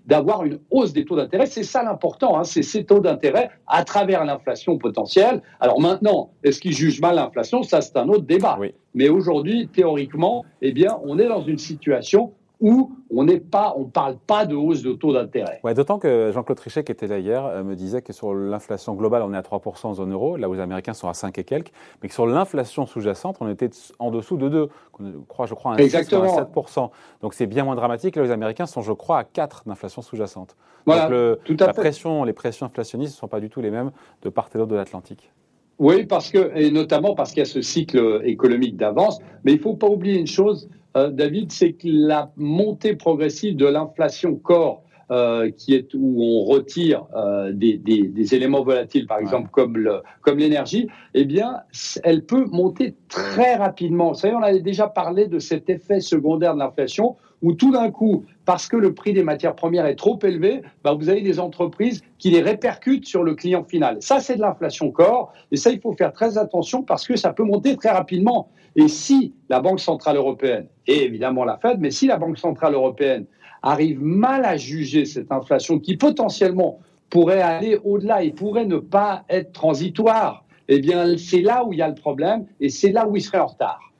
d'avoir 0.05 0.43
une 0.43 0.59
hausse 0.69 0.93
des 0.93 1.05
taux 1.05 1.15
d'intérêt. 1.15 1.45
C'est 1.45 1.63
ça 1.63 1.83
l'important, 1.83 2.37
hein, 2.37 2.43
c'est 2.43 2.63
ces 2.63 2.83
taux 2.83 2.99
d'intérêt 2.99 3.49
à 3.67 3.83
travers 3.83 4.25
l'inflation 4.25 4.77
potentielle. 4.77 5.41
Alors 5.59 5.79
maintenant, 5.79 6.31
est-ce 6.43 6.59
qu'ils 6.59 6.73
jugent 6.73 7.01
mal 7.01 7.15
l'inflation? 7.15 7.63
Ça, 7.63 7.81
c'est 7.81 7.97
un 7.97 8.09
autre 8.09 8.25
débat. 8.25 8.59
Mais 8.93 9.09
aujourd'hui, 9.09 9.69
théoriquement, 9.73 10.45
eh 10.61 10.71
bien, 10.71 10.99
on 11.03 11.17
est 11.17 11.27
dans 11.27 11.43
une 11.43 11.57
situation 11.57 12.33
où 12.63 12.95
on 13.13 13.25
n'est 13.25 13.41
pas, 13.41 13.73
on 13.77 13.83
parle 13.83 14.15
pas 14.15 14.45
de 14.45 14.55
hausse 14.55 14.83
de 14.83 14.93
taux 14.93 15.11
d'intérêt. 15.11 15.59
Ouais, 15.65 15.73
D'autant 15.73 15.99
que 15.99 16.31
Jean-Claude 16.33 16.57
Trichet, 16.57 16.85
qui 16.85 16.93
était 16.93 17.07
là 17.07 17.19
hier, 17.19 17.45
euh, 17.45 17.61
me 17.61 17.75
disait 17.75 18.01
que 18.01 18.13
sur 18.13 18.33
l'inflation 18.33 18.93
globale, 18.95 19.21
on 19.21 19.33
est 19.33 19.37
à 19.37 19.41
3% 19.41 19.87
en 19.87 19.93
zone 19.93 20.13
euro, 20.13 20.37
là 20.37 20.47
où 20.47 20.53
les 20.53 20.61
Américains 20.61 20.93
sont 20.93 21.09
à 21.09 21.13
5 21.13 21.37
et 21.37 21.43
quelques, 21.43 21.73
mais 22.01 22.07
que 22.07 22.15
sur 22.15 22.25
l'inflation 22.25 22.85
sous-jacente, 22.85 23.35
on 23.41 23.49
était 23.49 23.69
en 23.99 24.11
dessous 24.11 24.37
de 24.37 24.47
2, 24.47 24.69
je 25.01 25.05
crois, 25.27 25.45
je 25.45 25.53
crois, 25.53 25.73
à, 25.73 25.77
6, 25.77 25.93
à 25.93 26.01
7%. 26.01 26.89
Donc 27.21 27.33
c'est 27.33 27.47
bien 27.47 27.65
moins 27.65 27.75
dramatique. 27.75 28.15
Là, 28.15 28.23
les 28.23 28.31
Américains 28.31 28.65
sont, 28.65 28.81
je 28.81 28.93
crois, 28.93 29.19
à 29.19 29.23
4 29.25 29.63
d'inflation 29.65 30.01
sous-jacente. 30.01 30.55
Voilà, 30.85 31.09
Donc 31.09 31.43
tout 31.43 31.57
à 31.59 31.67
la 31.67 31.73
fait. 31.73 31.81
pression, 31.81 32.23
les 32.23 32.33
pressions 32.33 32.65
inflationnistes 32.65 33.15
ne 33.15 33.19
sont 33.19 33.27
pas 33.27 33.41
du 33.41 33.49
tout 33.49 33.59
les 33.59 33.71
mêmes 33.71 33.91
de 34.21 34.29
part 34.29 34.49
et 34.55 34.57
d'autre 34.57 34.71
de 34.71 34.77
l'Atlantique. 34.77 35.33
Oui, 35.79 36.05
parce 36.05 36.29
que, 36.29 36.51
et 36.55 36.71
notamment 36.71 37.13
parce 37.13 37.31
qu'il 37.31 37.39
y 37.39 37.41
a 37.41 37.45
ce 37.45 37.61
cycle 37.61 38.21
économique 38.23 38.77
d'avance. 38.77 39.19
Mais 39.43 39.51
il 39.51 39.57
ne 39.57 39.61
faut 39.61 39.75
pas 39.75 39.87
oublier 39.87 40.17
une 40.17 40.27
chose, 40.27 40.69
euh, 40.95 41.09
David, 41.09 41.51
c'est 41.51 41.73
que 41.73 41.87
la 41.87 42.31
montée 42.35 42.95
progressive 42.95 43.55
de 43.55 43.65
l'inflation 43.65 44.35
corps, 44.35 44.83
euh, 45.11 45.51
qui 45.51 45.75
est 45.75 45.93
où 45.93 46.23
on 46.23 46.45
retire 46.45 47.05
euh, 47.15 47.51
des, 47.51 47.77
des, 47.77 48.03
des, 48.03 48.35
éléments 48.35 48.63
volatiles, 48.63 49.05
par 49.05 49.19
exemple 49.19 49.49
comme 49.51 49.77
le, 49.77 50.01
comme 50.21 50.37
l'énergie, 50.37 50.87
eh 51.13 51.25
bien, 51.25 51.57
elle 52.03 52.25
peut 52.25 52.45
monter 52.45 52.95
très 53.09 53.55
rapidement. 53.55 54.09
Vous 54.09 54.19
savez, 54.19 54.33
on 54.33 54.41
avait 54.41 54.61
déjà 54.61 54.87
parlé 54.87 55.27
de 55.27 55.39
cet 55.39 55.69
effet 55.69 55.99
secondaire 55.99 56.53
de 56.53 56.59
l'inflation, 56.59 57.17
où 57.43 57.53
tout 57.53 57.71
d'un 57.71 57.91
coup, 57.91 58.25
parce 58.45 58.67
que 58.67 58.77
le 58.77 58.93
prix 58.93 59.13
des 59.13 59.21
matières 59.21 59.53
premières 59.53 59.85
est 59.85 59.95
trop 59.95 60.17
élevé, 60.23 60.61
bah, 60.83 60.93
vous 60.93 61.09
avez 61.09 61.21
des 61.21 61.39
entreprises 61.39 62.01
qui 62.17 62.31
les 62.31 62.41
répercutent 62.41 63.05
sur 63.05 63.21
le 63.21 63.35
client 63.35 63.63
final. 63.65 63.97
Ça, 63.99 64.19
c'est 64.19 64.37
de 64.37 64.41
l'inflation 64.41 64.89
corps, 64.91 65.31
et 65.51 65.57
ça, 65.57 65.69
il 65.69 65.79
faut 65.79 65.93
faire 65.93 66.13
très 66.13 66.37
attention 66.37 66.81
parce 66.81 67.05
que 67.05 67.15
ça 67.15 67.33
peut 67.33 67.43
monter 67.43 67.75
très 67.75 67.91
rapidement. 67.91 68.49
Et 68.75 68.87
si 68.87 69.33
la 69.49 69.59
Banque 69.59 69.81
centrale 69.81 70.15
européenne, 70.15 70.67
et 70.87 71.03
évidemment 71.03 71.43
la 71.43 71.57
Fed, 71.57 71.79
mais 71.79 71.91
si 71.91 72.07
la 72.07 72.17
Banque 72.17 72.39
centrale 72.39 72.73
européenne 72.73 73.25
arrive 73.61 74.01
mal 74.01 74.45
à 74.45 74.57
juger 74.57 75.05
cette 75.05 75.31
inflation 75.31 75.79
qui 75.79 75.95
potentiellement 75.97 76.79
pourrait 77.09 77.41
aller 77.41 77.77
au-delà 77.83 78.23
et 78.23 78.31
pourrait 78.31 78.65
ne 78.65 78.77
pas 78.77 79.25
être 79.29 79.51
transitoire, 79.51 80.45
eh 80.69 80.79
bien, 80.79 81.17
c'est 81.17 81.41
là 81.41 81.65
où 81.65 81.73
il 81.73 81.79
y 81.79 81.81
a 81.81 81.89
le 81.89 81.95
problème 81.95 82.45
et 82.59 82.69
c'est 82.69 82.91
là 82.91 83.07
où 83.07 83.15
il 83.15 83.21
serait 83.21 83.39
en 83.39 83.47
retard. 83.47 83.92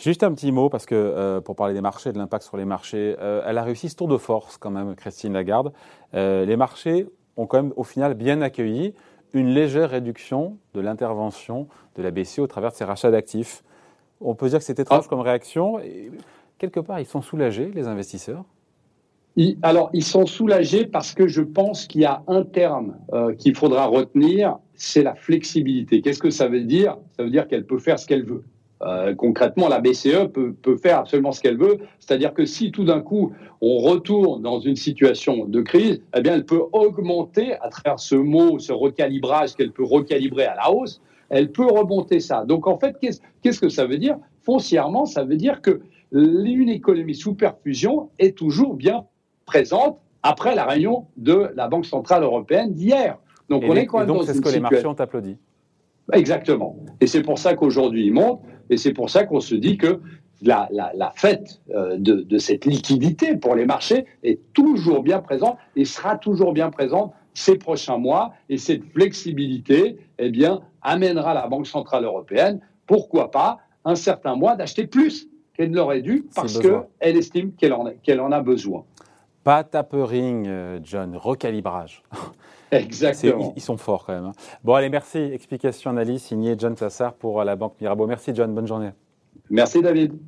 Juste 0.00 0.22
un 0.22 0.32
petit 0.32 0.50
mot, 0.50 0.70
parce 0.70 0.86
que 0.86 0.94
euh, 0.94 1.42
pour 1.42 1.56
parler 1.56 1.74
des 1.74 1.82
marchés, 1.82 2.10
de 2.10 2.18
l'impact 2.18 2.44
sur 2.44 2.56
les 2.56 2.64
marchés, 2.64 3.16
euh, 3.20 3.42
elle 3.44 3.58
a 3.58 3.62
réussi 3.62 3.90
ce 3.90 3.96
tour 3.96 4.08
de 4.08 4.16
force 4.16 4.56
quand 4.56 4.70
même, 4.70 4.94
Christine 4.94 5.34
Lagarde. 5.34 5.72
Euh, 6.14 6.46
les 6.46 6.56
marchés 6.56 7.06
ont 7.36 7.46
quand 7.46 7.62
même 7.62 7.72
au 7.76 7.84
final 7.84 8.14
bien 8.14 8.40
accueilli 8.40 8.94
une 9.34 9.48
légère 9.48 9.90
réduction 9.90 10.56
de 10.72 10.80
l'intervention 10.80 11.68
de 11.96 12.02
la 12.02 12.10
BCE 12.10 12.38
au 12.38 12.46
travers 12.46 12.70
de 12.70 12.76
ses 12.76 12.84
rachats 12.84 13.10
d'actifs. 13.10 13.62
On 14.22 14.34
peut 14.34 14.48
dire 14.48 14.58
que 14.58 14.64
c'est 14.64 14.80
étrange 14.80 15.04
ah. 15.04 15.08
comme 15.08 15.20
réaction. 15.20 15.78
Et 15.80 16.10
quelque 16.56 16.80
part, 16.80 16.98
ils 16.98 17.06
sont 17.06 17.20
soulagés, 17.20 17.70
les 17.74 17.86
investisseurs? 17.86 18.44
Alors, 19.62 19.90
ils 19.92 20.04
sont 20.04 20.24
soulagés 20.24 20.86
parce 20.86 21.14
que 21.14 21.26
je 21.26 21.42
pense 21.42 21.86
qu'il 21.86 22.00
y 22.00 22.06
a 22.06 22.22
un 22.26 22.42
terme 22.42 22.96
euh, 23.12 23.34
qu'il 23.34 23.54
faudra 23.54 23.86
retenir, 23.86 24.58
c'est 24.74 25.02
la 25.02 25.14
flexibilité. 25.14 26.00
Qu'est-ce 26.00 26.20
que 26.20 26.30
ça 26.30 26.48
veut 26.48 26.64
dire? 26.64 26.96
Ça 27.16 27.22
veut 27.22 27.30
dire 27.30 27.46
qu'elle 27.48 27.66
peut 27.66 27.78
faire 27.78 27.98
ce 27.98 28.06
qu'elle 28.06 28.24
veut. 28.24 28.44
Euh, 28.82 29.14
concrètement, 29.14 29.68
la 29.68 29.80
BCE 29.80 30.28
peut, 30.32 30.54
peut 30.54 30.76
faire 30.76 30.98
absolument 30.98 31.32
ce 31.32 31.40
qu'elle 31.40 31.58
veut. 31.58 31.78
C'est-à-dire 31.98 32.32
que 32.32 32.46
si 32.46 32.70
tout 32.72 32.84
d'un 32.84 33.00
coup 33.00 33.32
on 33.60 33.78
retourne 33.78 34.42
dans 34.42 34.58
une 34.58 34.76
situation 34.76 35.44
de 35.44 35.60
crise, 35.60 36.02
eh 36.16 36.20
bien, 36.22 36.34
elle 36.34 36.46
peut 36.46 36.62
augmenter 36.72 37.54
à 37.60 37.68
travers 37.68 37.98
ce 37.98 38.14
mot, 38.14 38.58
ce 38.58 38.72
recalibrage 38.72 39.54
qu'elle 39.54 39.72
peut 39.72 39.84
recalibrer 39.84 40.46
à 40.46 40.54
la 40.54 40.72
hausse, 40.72 41.02
elle 41.28 41.52
peut 41.52 41.66
remonter 41.66 42.20
ça. 42.20 42.44
Donc 42.44 42.66
en 42.66 42.78
fait, 42.78 42.96
qu'est-ce 43.00 43.60
que 43.60 43.68
ça 43.68 43.86
veut 43.86 43.98
dire? 43.98 44.16
Foncièrement, 44.42 45.04
ça 45.04 45.24
veut 45.24 45.36
dire 45.36 45.60
que 45.60 45.80
une 46.12 46.68
économie 46.68 47.14
sous 47.14 47.34
perfusion 47.34 48.10
est 48.18 48.36
toujours 48.36 48.74
bien 48.74 49.04
présente 49.46 49.98
après 50.22 50.54
la 50.54 50.64
réunion 50.64 51.06
de 51.16 51.50
la 51.54 51.68
Banque 51.68 51.86
centrale 51.86 52.22
européenne 52.22 52.72
d'hier. 52.72 53.18
Donc 53.48 53.62
et 53.62 53.70
on 53.70 53.72
les, 53.74 53.80
est 53.82 53.86
quand 53.86 53.98
même 53.98 54.08
donc 54.08 54.24
c'est 54.24 54.34
ce 54.34 54.40
que 54.40 54.48
les 54.48 54.60
marchés 54.60 54.86
ont 54.86 54.92
applaudi. 54.92 55.36
Exactement. 56.12 56.76
Et 57.00 57.06
c'est 57.06 57.22
pour 57.22 57.38
ça 57.38 57.54
qu'aujourd'hui 57.54 58.06
ils 58.06 58.12
montent. 58.12 58.42
Et 58.70 58.76
c'est 58.76 58.92
pour 58.92 59.10
ça 59.10 59.24
qu'on 59.24 59.40
se 59.40 59.54
dit 59.54 59.76
que 59.76 60.00
la, 60.42 60.68
la, 60.70 60.92
la 60.94 61.12
fête 61.14 61.60
euh, 61.74 61.96
de, 61.98 62.22
de, 62.22 62.38
cette 62.38 62.64
liquidité 62.64 63.36
pour 63.36 63.54
les 63.54 63.66
marchés 63.66 64.06
est 64.22 64.40
toujours 64.52 65.02
bien 65.02 65.20
présente 65.20 65.58
et 65.76 65.84
sera 65.84 66.16
toujours 66.16 66.52
bien 66.52 66.70
présente 66.70 67.12
ces 67.34 67.56
prochains 67.56 67.98
mois. 67.98 68.32
Et 68.48 68.58
cette 68.58 68.84
flexibilité, 68.92 69.98
eh 70.18 70.30
bien, 70.30 70.60
amènera 70.82 71.34
la 71.34 71.46
Banque 71.46 71.66
Centrale 71.66 72.04
Européenne, 72.04 72.60
pourquoi 72.86 73.30
pas, 73.30 73.58
un 73.84 73.94
certain 73.94 74.36
mois 74.36 74.56
d'acheter 74.56 74.86
plus 74.86 75.28
qu'elle 75.54 75.70
ne 75.70 75.76
l'aurait 75.76 76.02
dû 76.02 76.26
parce 76.34 76.58
qu'elle 76.58 77.16
estime 77.16 77.52
qu'elle 77.52 77.72
en, 77.72 77.90
qu 78.02 78.12
en, 78.18 78.32
a 78.32 78.40
besoin. 78.40 78.84
Pas 79.44 79.64
tapering, 79.64 80.48
John, 80.82 81.16
recalibrage. 81.16 82.02
Exactement. 82.70 83.52
Ils 83.56 83.62
sont 83.62 83.76
forts 83.76 84.06
quand 84.06 84.14
même. 84.14 84.26
Hein. 84.26 84.32
Bon, 84.64 84.74
allez, 84.74 84.88
merci. 84.88 85.18
Explication, 85.18 85.90
analyse 85.90 86.22
signée 86.22 86.54
John 86.58 86.76
Sassar 86.76 87.14
pour 87.14 87.42
la 87.44 87.56
Banque 87.56 87.74
Mirabeau. 87.80 88.06
Merci, 88.06 88.32
John. 88.34 88.54
Bonne 88.54 88.66
journée. 88.66 88.90
Merci, 89.50 89.82
David. 89.82 90.18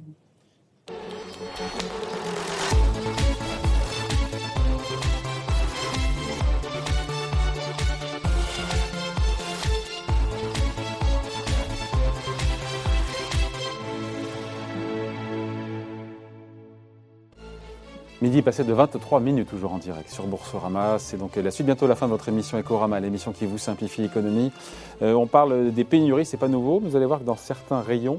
Midi 18.22 18.40
passé 18.40 18.62
de 18.62 18.72
23 18.72 19.18
minutes, 19.18 19.48
toujours 19.48 19.72
en 19.72 19.78
direct 19.78 20.08
sur 20.08 20.28
Boursorama. 20.28 21.00
C'est 21.00 21.16
donc 21.16 21.34
la 21.34 21.50
suite, 21.50 21.66
bientôt 21.66 21.88
la 21.88 21.96
fin 21.96 22.06
de 22.06 22.12
votre 22.12 22.28
émission 22.28 22.56
Ecorama, 22.56 23.00
l'émission 23.00 23.32
qui 23.32 23.46
vous 23.46 23.58
simplifie 23.58 24.00
l'économie. 24.00 24.52
Euh, 25.02 25.12
on 25.14 25.26
parle 25.26 25.72
des 25.72 25.82
pénuries, 25.82 26.24
c'est 26.24 26.36
pas 26.36 26.46
nouveau. 26.46 26.78
Vous 26.78 26.94
allez 26.94 27.04
voir 27.04 27.18
que 27.18 27.24
dans 27.24 27.34
certains 27.34 27.80
rayons, 27.80 28.18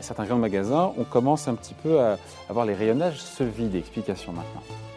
certains 0.00 0.24
rayons 0.24 0.38
de 0.38 0.40
magasins, 0.40 0.92
on 0.98 1.04
commence 1.04 1.46
un 1.46 1.54
petit 1.54 1.74
peu 1.74 2.00
à 2.00 2.18
avoir 2.50 2.66
les 2.66 2.74
rayonnages 2.74 3.20
se 3.20 3.44
vider. 3.44 3.78
Explication 3.78 4.32
maintenant. 4.32 4.93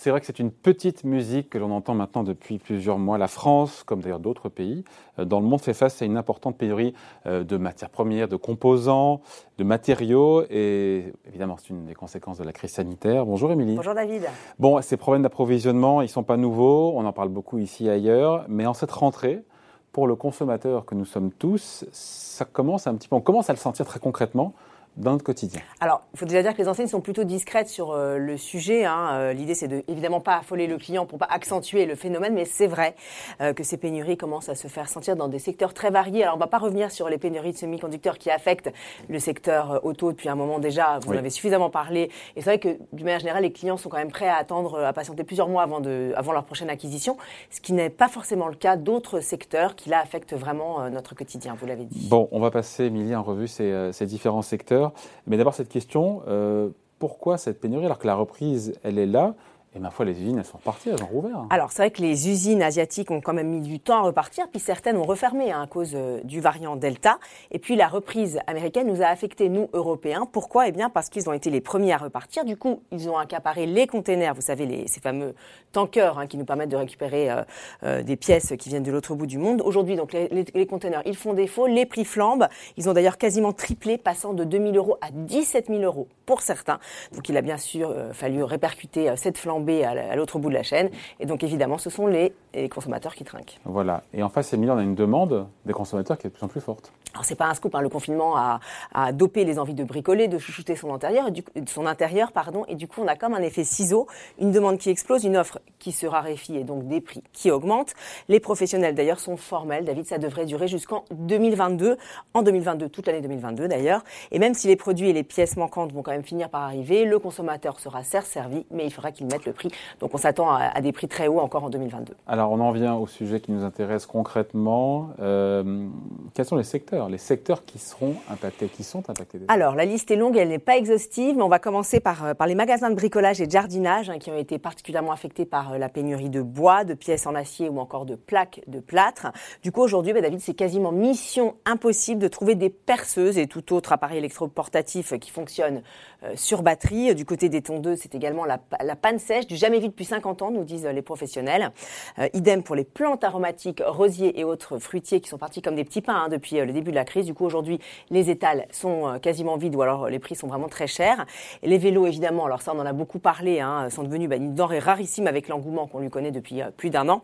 C'est 0.00 0.08
vrai 0.08 0.20
que 0.20 0.24
c'est 0.24 0.38
une 0.38 0.50
petite 0.50 1.04
musique 1.04 1.50
que 1.50 1.58
l'on 1.58 1.70
entend 1.72 1.94
maintenant 1.94 2.22
depuis 2.22 2.58
plusieurs 2.58 2.96
mois. 2.96 3.18
La 3.18 3.28
France, 3.28 3.82
comme 3.84 4.00
d'ailleurs 4.00 4.18
d'autres 4.18 4.48
pays 4.48 4.82
dans 5.18 5.40
le 5.40 5.46
monde, 5.46 5.60
fait 5.60 5.74
face 5.74 6.00
à 6.00 6.06
une 6.06 6.16
importante 6.16 6.56
pénurie 6.56 6.94
de 7.26 7.56
matières 7.58 7.90
premières, 7.90 8.26
de 8.26 8.36
composants, 8.36 9.20
de 9.58 9.64
matériaux. 9.64 10.44
Et 10.48 11.12
évidemment, 11.28 11.58
c'est 11.58 11.68
une 11.68 11.84
des 11.84 11.92
conséquences 11.92 12.38
de 12.38 12.44
la 12.44 12.52
crise 12.52 12.70
sanitaire. 12.70 13.26
Bonjour 13.26 13.52
Émilie. 13.52 13.76
Bonjour 13.76 13.94
David. 13.94 14.22
Bon, 14.58 14.80
ces 14.80 14.96
problèmes 14.96 15.22
d'approvisionnement, 15.22 16.00
ils 16.00 16.06
ne 16.06 16.10
sont 16.10 16.22
pas 16.22 16.38
nouveaux. 16.38 16.94
On 16.96 17.04
en 17.04 17.12
parle 17.12 17.28
beaucoup 17.28 17.58
ici 17.58 17.86
et 17.86 17.90
ailleurs. 17.90 18.46
Mais 18.48 18.64
en 18.64 18.72
cette 18.72 18.92
rentrée, 18.92 19.44
pour 19.92 20.06
le 20.06 20.16
consommateur 20.16 20.86
que 20.86 20.94
nous 20.94 21.04
sommes 21.04 21.30
tous, 21.30 21.84
ça 21.92 22.46
commence 22.46 22.86
un 22.86 22.94
petit 22.94 23.08
peu, 23.08 23.16
on 23.16 23.20
commence 23.20 23.50
à 23.50 23.52
le 23.52 23.58
sentir 23.58 23.84
très 23.84 24.00
concrètement 24.00 24.54
dans 24.96 25.12
notre 25.12 25.24
quotidien 25.24 25.60
Alors, 25.80 26.02
il 26.12 26.18
faut 26.18 26.26
déjà 26.26 26.42
dire 26.42 26.52
que 26.52 26.58
les 26.60 26.68
enseignes 26.68 26.88
sont 26.88 27.00
plutôt 27.00 27.24
discrètes 27.24 27.68
sur 27.68 27.92
euh, 27.92 28.18
le 28.18 28.36
sujet. 28.36 28.84
Hein. 28.84 29.10
Euh, 29.12 29.32
L'idée, 29.32 29.54
c'est 29.54 29.68
de 29.68 29.82
évidemment 29.88 30.20
pas 30.20 30.36
affoler 30.36 30.66
le 30.66 30.76
client 30.78 31.06
pour 31.06 31.18
pas 31.18 31.28
accentuer 31.30 31.86
le 31.86 31.94
phénomène, 31.94 32.34
mais 32.34 32.44
c'est 32.44 32.66
vrai 32.66 32.94
euh, 33.40 33.52
que 33.52 33.62
ces 33.62 33.76
pénuries 33.76 34.16
commencent 34.16 34.48
à 34.48 34.54
se 34.54 34.68
faire 34.68 34.88
sentir 34.88 35.16
dans 35.16 35.28
des 35.28 35.38
secteurs 35.38 35.74
très 35.74 35.90
variés. 35.90 36.24
Alors, 36.24 36.36
on 36.36 36.38
va 36.38 36.48
pas 36.48 36.58
revenir 36.58 36.90
sur 36.90 37.08
les 37.08 37.18
pénuries 37.18 37.52
de 37.52 37.56
semi-conducteurs 37.56 38.18
qui 38.18 38.30
affectent 38.30 38.72
le 39.08 39.18
secteur 39.18 39.80
auto 39.84 40.10
depuis 40.10 40.28
un 40.28 40.34
moment 40.34 40.58
déjà. 40.58 40.98
Vous 40.98 41.10
oui. 41.10 41.16
en 41.16 41.18
avez 41.20 41.30
suffisamment 41.30 41.70
parlé. 41.70 42.10
Et 42.36 42.42
c'est 42.42 42.50
vrai 42.50 42.58
que, 42.58 42.76
d'une 42.92 43.04
manière 43.04 43.20
générale, 43.20 43.42
les 43.42 43.52
clients 43.52 43.76
sont 43.76 43.88
quand 43.88 43.98
même 43.98 44.10
prêts 44.10 44.28
à 44.28 44.36
attendre, 44.36 44.80
à 44.80 44.92
patienter 44.92 45.24
plusieurs 45.24 45.48
mois 45.48 45.62
avant, 45.62 45.80
de, 45.80 46.12
avant 46.16 46.32
leur 46.32 46.44
prochaine 46.44 46.68
acquisition, 46.68 47.16
ce 47.50 47.60
qui 47.60 47.72
n'est 47.72 47.90
pas 47.90 48.08
forcément 48.08 48.48
le 48.48 48.56
cas 48.56 48.76
d'autres 48.76 49.20
secteurs 49.20 49.76
qui, 49.76 49.88
là, 49.88 50.00
affectent 50.00 50.34
vraiment 50.34 50.90
notre 50.90 51.14
quotidien, 51.14 51.56
vous 51.58 51.66
l'avez 51.66 51.84
dit. 51.84 52.08
Bon, 52.08 52.28
on 52.32 52.40
va 52.40 52.50
passer, 52.50 52.84
Emilie, 52.84 53.14
en 53.14 53.22
revue 53.22 53.48
ces, 53.48 53.90
ces 53.92 54.06
différents 54.06 54.42
secteurs. 54.42 54.79
Mais 55.26 55.36
d'abord, 55.36 55.54
cette 55.54 55.68
question, 55.68 56.22
euh, 56.28 56.68
pourquoi 56.98 57.38
cette 57.38 57.60
pénurie 57.60 57.86
alors 57.86 57.98
que 57.98 58.06
la 58.06 58.14
reprise, 58.14 58.74
elle 58.82 58.98
est 58.98 59.06
là 59.06 59.34
Et 59.72 59.78
ma 59.78 59.90
foi, 59.90 60.04
les 60.04 60.20
usines, 60.20 60.36
elles 60.36 60.44
sont 60.44 60.58
reparties, 60.58 60.88
elles 60.88 61.02
ont 61.04 61.06
rouvert. 61.06 61.46
Alors, 61.48 61.70
c'est 61.70 61.82
vrai 61.82 61.90
que 61.92 62.02
les 62.02 62.28
usines 62.28 62.60
asiatiques 62.60 63.12
ont 63.12 63.20
quand 63.20 63.32
même 63.32 63.46
mis 63.46 63.60
du 63.60 63.78
temps 63.78 63.98
à 63.98 64.00
repartir, 64.00 64.48
puis 64.50 64.58
certaines 64.58 64.96
ont 64.96 65.04
refermé 65.04 65.52
hein, 65.52 65.62
à 65.62 65.66
cause 65.68 65.92
euh, 65.94 66.20
du 66.24 66.40
variant 66.40 66.74
Delta. 66.74 67.20
Et 67.52 67.60
puis, 67.60 67.76
la 67.76 67.86
reprise 67.86 68.40
américaine 68.48 68.88
nous 68.88 69.00
a 69.00 69.06
affectés, 69.06 69.48
nous, 69.48 69.70
Européens. 69.72 70.26
Pourquoi? 70.30 70.66
Eh 70.66 70.72
bien, 70.72 70.90
parce 70.90 71.08
qu'ils 71.08 71.28
ont 71.28 71.32
été 71.32 71.50
les 71.50 71.60
premiers 71.60 71.92
à 71.92 71.98
repartir. 71.98 72.44
Du 72.44 72.56
coup, 72.56 72.82
ils 72.90 73.08
ont 73.08 73.16
accaparé 73.16 73.66
les 73.66 73.86
containers, 73.86 74.34
vous 74.34 74.40
savez, 74.40 74.88
ces 74.88 75.00
fameux 75.00 75.36
tankers 75.70 76.18
hein, 76.18 76.26
qui 76.26 76.36
nous 76.36 76.44
permettent 76.44 76.70
de 76.70 76.76
récupérer 76.76 77.30
euh, 77.30 77.42
euh, 77.84 78.02
des 78.02 78.16
pièces 78.16 78.54
qui 78.58 78.70
viennent 78.70 78.82
de 78.82 78.90
l'autre 78.90 79.14
bout 79.14 79.26
du 79.26 79.38
monde. 79.38 79.62
Aujourd'hui, 79.64 79.94
donc, 79.94 80.12
les, 80.12 80.28
les, 80.52 80.66
containers, 80.66 81.02
ils 81.06 81.16
font 81.16 81.32
défaut, 81.32 81.68
les 81.68 81.86
prix 81.86 82.04
flambent. 82.04 82.48
Ils 82.76 82.88
ont 82.88 82.92
d'ailleurs 82.92 83.18
quasiment 83.18 83.52
triplé, 83.52 83.98
passant 83.98 84.32
de 84.32 84.42
2 84.42 84.58
000 84.58 84.72
euros 84.74 84.96
à 85.00 85.12
17 85.12 85.68
000 85.68 85.82
euros 85.82 86.08
pour 86.26 86.40
certains. 86.40 86.80
Donc, 87.12 87.28
il 87.28 87.36
a 87.36 87.40
bien 87.40 87.56
sûr 87.56 87.94
fallu 88.12 88.42
répercuter 88.42 89.14
cette 89.16 89.38
à 89.84 90.16
l'autre 90.16 90.38
bout 90.38 90.48
de 90.48 90.54
la 90.54 90.62
chaîne. 90.62 90.90
Et 91.18 91.26
donc, 91.26 91.42
évidemment, 91.42 91.78
ce 91.78 91.90
sont 91.90 92.06
les, 92.06 92.32
les 92.54 92.68
consommateurs 92.68 93.14
qui 93.14 93.24
trinquent. 93.24 93.58
Voilà. 93.64 94.02
Et 94.12 94.22
en 94.22 94.28
face, 94.28 94.52
Emilie, 94.52 94.70
on 94.70 94.78
a 94.78 94.82
une 94.82 94.94
demande 94.94 95.46
des 95.66 95.72
consommateurs 95.72 96.18
qui 96.18 96.26
est 96.26 96.30
de 96.30 96.34
plus 96.34 96.44
en 96.44 96.48
plus 96.48 96.60
forte. 96.60 96.92
Alors 97.12 97.24
c'est 97.24 97.34
pas 97.34 97.46
un 97.46 97.54
scoop, 97.54 97.74
hein. 97.74 97.80
le 97.80 97.88
confinement 97.88 98.36
a, 98.36 98.60
a, 98.94 99.12
dopé 99.12 99.44
les 99.44 99.58
envies 99.58 99.74
de 99.74 99.82
bricoler, 99.82 100.28
de 100.28 100.38
chouchouter 100.38 100.76
son 100.76 100.94
intérieur, 100.94 101.26
et 101.28 101.30
du, 101.32 101.42
son 101.66 101.86
intérieur, 101.86 102.30
pardon, 102.30 102.64
et 102.68 102.76
du 102.76 102.86
coup 102.86 103.00
on 103.02 103.08
a 103.08 103.16
comme 103.16 103.34
un 103.34 103.42
effet 103.42 103.64
ciseau, 103.64 104.06
une 104.38 104.52
demande 104.52 104.78
qui 104.78 104.90
explose, 104.90 105.24
une 105.24 105.36
offre 105.36 105.58
qui 105.80 105.90
se 105.90 106.06
raréfie 106.06 106.56
et 106.56 106.62
donc 106.62 106.86
des 106.86 107.00
prix 107.00 107.24
qui 107.32 107.50
augmentent. 107.50 107.94
Les 108.28 108.38
professionnels 108.38 108.94
d'ailleurs 108.94 109.18
sont 109.18 109.36
formels, 109.36 109.84
David, 109.84 110.06
ça 110.06 110.18
devrait 110.18 110.44
durer 110.44 110.68
jusqu'en 110.68 111.04
2022, 111.10 111.96
en 112.34 112.42
2022, 112.42 112.88
toute 112.88 113.08
l'année 113.08 113.22
2022 113.22 113.66
d'ailleurs, 113.66 114.04
et 114.30 114.38
même 114.38 114.54
si 114.54 114.68
les 114.68 114.76
produits 114.76 115.10
et 115.10 115.12
les 115.12 115.24
pièces 115.24 115.56
manquantes 115.56 115.92
vont 115.92 116.02
quand 116.02 116.12
même 116.12 116.22
finir 116.22 116.48
par 116.48 116.62
arriver, 116.62 117.04
le 117.04 117.18
consommateur 117.18 117.80
sera 117.80 118.04
certes 118.04 118.28
servi, 118.28 118.66
mais 118.70 118.84
il 118.84 118.92
faudra 118.92 119.10
qu'il 119.10 119.26
mette 119.26 119.46
le 119.46 119.49
prix. 119.52 119.70
Donc 120.00 120.14
on 120.14 120.18
s'attend 120.18 120.50
à, 120.50 120.64
à, 120.74 120.80
des 120.80 120.92
prix 120.92 121.08
très 121.08 121.28
hauts 121.28 121.40
encore 121.40 121.64
en 121.64 121.70
2022. 121.70 122.14
Alors 122.26 122.52
on 122.52 122.60
en 122.60 122.72
vient 122.72 122.94
au 122.94 123.06
sujet 123.06 123.40
qui 123.40 123.52
nous 123.52 123.64
intéresse 123.64 124.06
concrètement. 124.06 125.10
Euh, 125.20 125.86
quels 126.34 126.44
sont 126.44 126.56
les 126.56 126.64
secteurs? 126.64 127.08
Les 127.08 127.18
secteurs 127.18 127.64
qui 127.64 127.78
seront 127.78 128.14
impactés, 128.30 128.68
qui 128.68 128.84
sont 128.84 129.08
impactés. 129.08 129.40
Alors, 129.48 129.74
la 129.74 129.84
liste 129.84 130.10
est 130.10 130.16
longue, 130.16 130.36
elle 130.36 130.48
n'est 130.48 130.58
pas 130.58 130.76
exhaustive, 130.76 131.36
mais 131.36 131.42
on 131.42 131.48
va 131.48 131.58
commencer 131.58 132.00
par, 132.00 132.34
par 132.36 132.46
les 132.46 132.54
magasins 132.54 132.90
de 132.90 132.94
bricolage 132.94 133.40
et 133.40 133.46
de 133.46 133.50
jardinage 133.50 134.10
hein, 134.10 134.18
qui 134.18 134.30
ont 134.30 134.36
été 134.36 134.58
particulièrement 134.58 135.12
affectés 135.12 135.44
par 135.44 135.78
la 135.78 135.88
pénurie 135.88 136.30
de 136.30 136.42
bois, 136.42 136.84
de 136.84 136.94
pièces 136.94 137.26
en 137.26 137.34
acier 137.34 137.68
ou 137.68 137.78
encore 137.78 138.06
de 138.06 138.16
plaques 138.16 138.60
de 138.66 138.80
plâtre. 138.80 139.28
Du 139.62 139.72
coup, 139.72 139.80
aujourd'hui, 139.80 140.12
bah, 140.12 140.20
David, 140.20 140.40
c'est 140.40 140.54
quasiment 140.54 140.92
mission 140.92 141.54
impossible 141.64 142.20
de 142.20 142.28
trouver 142.28 142.54
des 142.54 142.70
perceuses 142.70 143.38
et 143.38 143.46
tout 143.46 143.72
autre 143.74 143.92
appareil 143.92 144.18
électroportatif 144.18 145.18
qui 145.18 145.30
fonctionne 145.30 145.82
euh, 146.22 146.32
sur 146.36 146.62
batterie. 146.62 147.14
Du 147.14 147.24
côté 147.24 147.48
des 147.48 147.62
tondeuses, 147.62 148.00
c'est 148.02 148.14
également 148.14 148.44
la, 148.44 148.60
la, 148.82 148.96
panne 148.96 149.18
sèche, 149.18 149.39
du 149.46 149.56
jamais 149.56 149.78
vu 149.80 149.88
depuis 149.88 150.04
50 150.04 150.42
ans, 150.42 150.50
nous 150.50 150.64
disent 150.64 150.86
les 150.86 151.02
professionnels. 151.02 151.72
Euh, 152.18 152.28
idem 152.34 152.62
pour 152.62 152.76
les 152.76 152.84
plantes 152.84 153.24
aromatiques, 153.24 153.82
rosiers 153.84 154.38
et 154.38 154.44
autres 154.44 154.78
fruitiers 154.78 155.20
qui 155.20 155.28
sont 155.28 155.38
partis 155.38 155.62
comme 155.62 155.74
des 155.74 155.84
petits 155.84 156.02
pains 156.02 156.24
hein, 156.24 156.28
depuis 156.28 156.56
le 156.56 156.72
début 156.72 156.90
de 156.90 156.96
la 156.96 157.04
crise. 157.04 157.26
Du 157.26 157.34
coup, 157.34 157.44
aujourd'hui, 157.44 157.78
les 158.10 158.30
étals 158.30 158.66
sont 158.70 159.18
quasiment 159.20 159.56
vides 159.56 159.74
ou 159.74 159.82
alors 159.82 160.08
les 160.08 160.18
prix 160.18 160.34
sont 160.34 160.46
vraiment 160.46 160.68
très 160.68 160.86
chers. 160.86 161.26
Les 161.62 161.78
vélos, 161.78 162.06
évidemment, 162.06 162.46
alors 162.46 162.62
ça, 162.62 162.72
on 162.74 162.78
en 162.78 162.86
a 162.86 162.92
beaucoup 162.92 163.18
parlé, 163.18 163.60
hein, 163.60 163.88
sont 163.90 164.02
devenus 164.02 164.28
bah, 164.28 164.36
une 164.36 164.54
denrée 164.54 164.78
rarissime 164.78 165.26
avec 165.26 165.48
l'engouement 165.48 165.86
qu'on 165.86 166.00
lui 166.00 166.10
connaît 166.10 166.30
depuis 166.30 166.62
euh, 166.62 166.70
plus 166.76 166.90
d'un 166.90 167.08
an. 167.08 167.22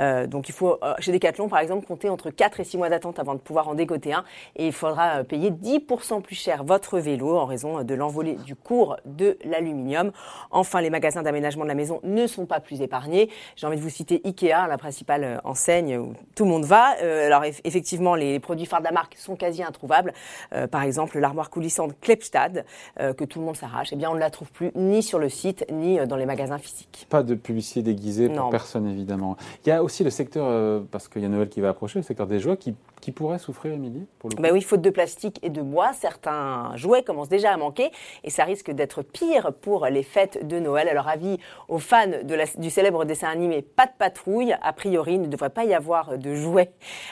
Euh, 0.00 0.26
donc, 0.26 0.48
il 0.48 0.52
faut, 0.52 0.78
euh, 0.82 0.94
chez 0.98 1.12
Decathlon, 1.12 1.48
par 1.48 1.60
exemple, 1.60 1.86
compter 1.86 2.08
entre 2.08 2.30
4 2.30 2.60
et 2.60 2.64
6 2.64 2.78
mois 2.78 2.88
d'attente 2.88 3.18
avant 3.18 3.34
de 3.34 3.40
pouvoir 3.40 3.68
en 3.68 3.74
dégoter 3.74 4.12
un. 4.12 4.24
Et 4.56 4.66
il 4.66 4.72
faudra 4.72 5.24
payer 5.24 5.50
10% 5.50 6.22
plus 6.22 6.34
cher 6.34 6.64
votre 6.64 6.98
vélo 6.98 7.36
en 7.36 7.46
raison 7.46 7.82
de 7.82 7.94
l'envolée 7.94 8.34
du 8.34 8.54
cours 8.54 8.96
de 9.04 9.38
l'aluminium. 9.44 10.12
Enfin, 10.50 10.80
les 10.80 10.90
magasins 10.90 11.22
d'aménagement 11.22 11.57
de 11.64 11.68
la 11.68 11.74
maison 11.74 12.00
ne 12.02 12.26
sont 12.26 12.46
pas 12.46 12.60
plus 12.60 12.82
épargnés. 12.82 13.30
J'ai 13.56 13.66
envie 13.66 13.76
de 13.76 13.82
vous 13.82 13.90
citer 13.90 14.20
Ikea, 14.24 14.66
la 14.68 14.78
principale 14.78 15.40
enseigne 15.44 15.98
où 15.98 16.14
tout 16.34 16.44
le 16.44 16.50
monde 16.50 16.64
va. 16.64 16.96
alors, 17.00 17.44
effectivement, 17.44 18.14
les 18.14 18.40
produits 18.40 18.66
phares 18.66 18.80
de 18.80 18.84
la 18.84 18.92
marque 18.92 19.16
sont 19.16 19.36
quasi 19.36 19.62
introuvables. 19.62 20.12
Euh, 20.52 20.66
par 20.66 20.82
exemple, 20.82 21.18
l'armoire 21.18 21.50
coulissante 21.50 21.94
Klepstad, 22.00 22.64
euh, 23.00 23.12
que 23.12 23.24
tout 23.24 23.38
le 23.40 23.46
monde 23.46 23.56
s'arrache, 23.56 23.88
eh 23.92 23.96
bien, 23.96 24.10
on 24.10 24.14
ne 24.14 24.20
la 24.20 24.30
trouve 24.30 24.50
plus 24.50 24.70
ni 24.74 25.02
sur 25.02 25.18
le 25.18 25.28
site, 25.28 25.64
ni 25.70 25.98
dans 26.06 26.16
les 26.16 26.26
magasins 26.26 26.58
physiques. 26.58 27.06
Pas 27.08 27.22
de 27.22 27.34
publicité 27.34 27.82
déguisée 27.82 28.28
pour 28.28 28.36
non. 28.36 28.50
personne, 28.50 28.86
évidemment. 28.86 29.36
Il 29.64 29.68
y 29.68 29.72
a 29.72 29.82
aussi 29.82 30.04
le 30.04 30.10
secteur, 30.10 30.46
euh, 30.46 30.80
parce 30.90 31.08
qu'il 31.08 31.22
y 31.22 31.26
a 31.26 31.28
Noël 31.28 31.48
qui 31.48 31.60
va 31.60 31.70
approcher, 31.70 31.98
le 31.98 32.04
secteur 32.04 32.26
des 32.26 32.40
jouets 32.40 32.56
qui, 32.56 32.74
qui 33.00 33.12
pourrait 33.12 33.38
souffrir, 33.38 33.72
Émilie 33.72 34.06
pour 34.18 34.30
le 34.30 34.36
coup. 34.36 34.42
Ben 34.42 34.52
oui, 34.52 34.62
faute 34.62 34.80
de 34.80 34.90
plastique 34.90 35.38
et 35.42 35.50
de 35.50 35.62
bois, 35.62 35.92
certains 35.92 36.72
jouets 36.76 37.02
commencent 37.02 37.28
déjà 37.28 37.52
à 37.52 37.56
manquer 37.56 37.90
et 38.24 38.30
ça 38.30 38.44
risque 38.44 38.70
d'être 38.70 39.02
pire 39.02 39.52
pour 39.60 39.86
les 39.86 40.02
fêtes 40.02 40.46
de 40.46 40.58
Noël. 40.58 40.88
Alors, 40.88 41.08
avis 41.08 41.38
aux 41.68 41.78
fans 41.78 42.06
de 42.22 42.34
la, 42.34 42.44
du 42.56 42.70
célèbre 42.70 43.04
dessin 43.04 43.28
animé 43.28 43.62
Pas 43.62 43.86
de 43.86 43.92
patrouille, 43.98 44.54
a 44.60 44.72
priori, 44.72 45.14
il 45.14 45.22
ne 45.22 45.26
devrait 45.26 45.50
pas 45.50 45.64
y 45.64 45.74
avoir 45.74 46.18
de 46.18 46.34
jouets 46.34 46.70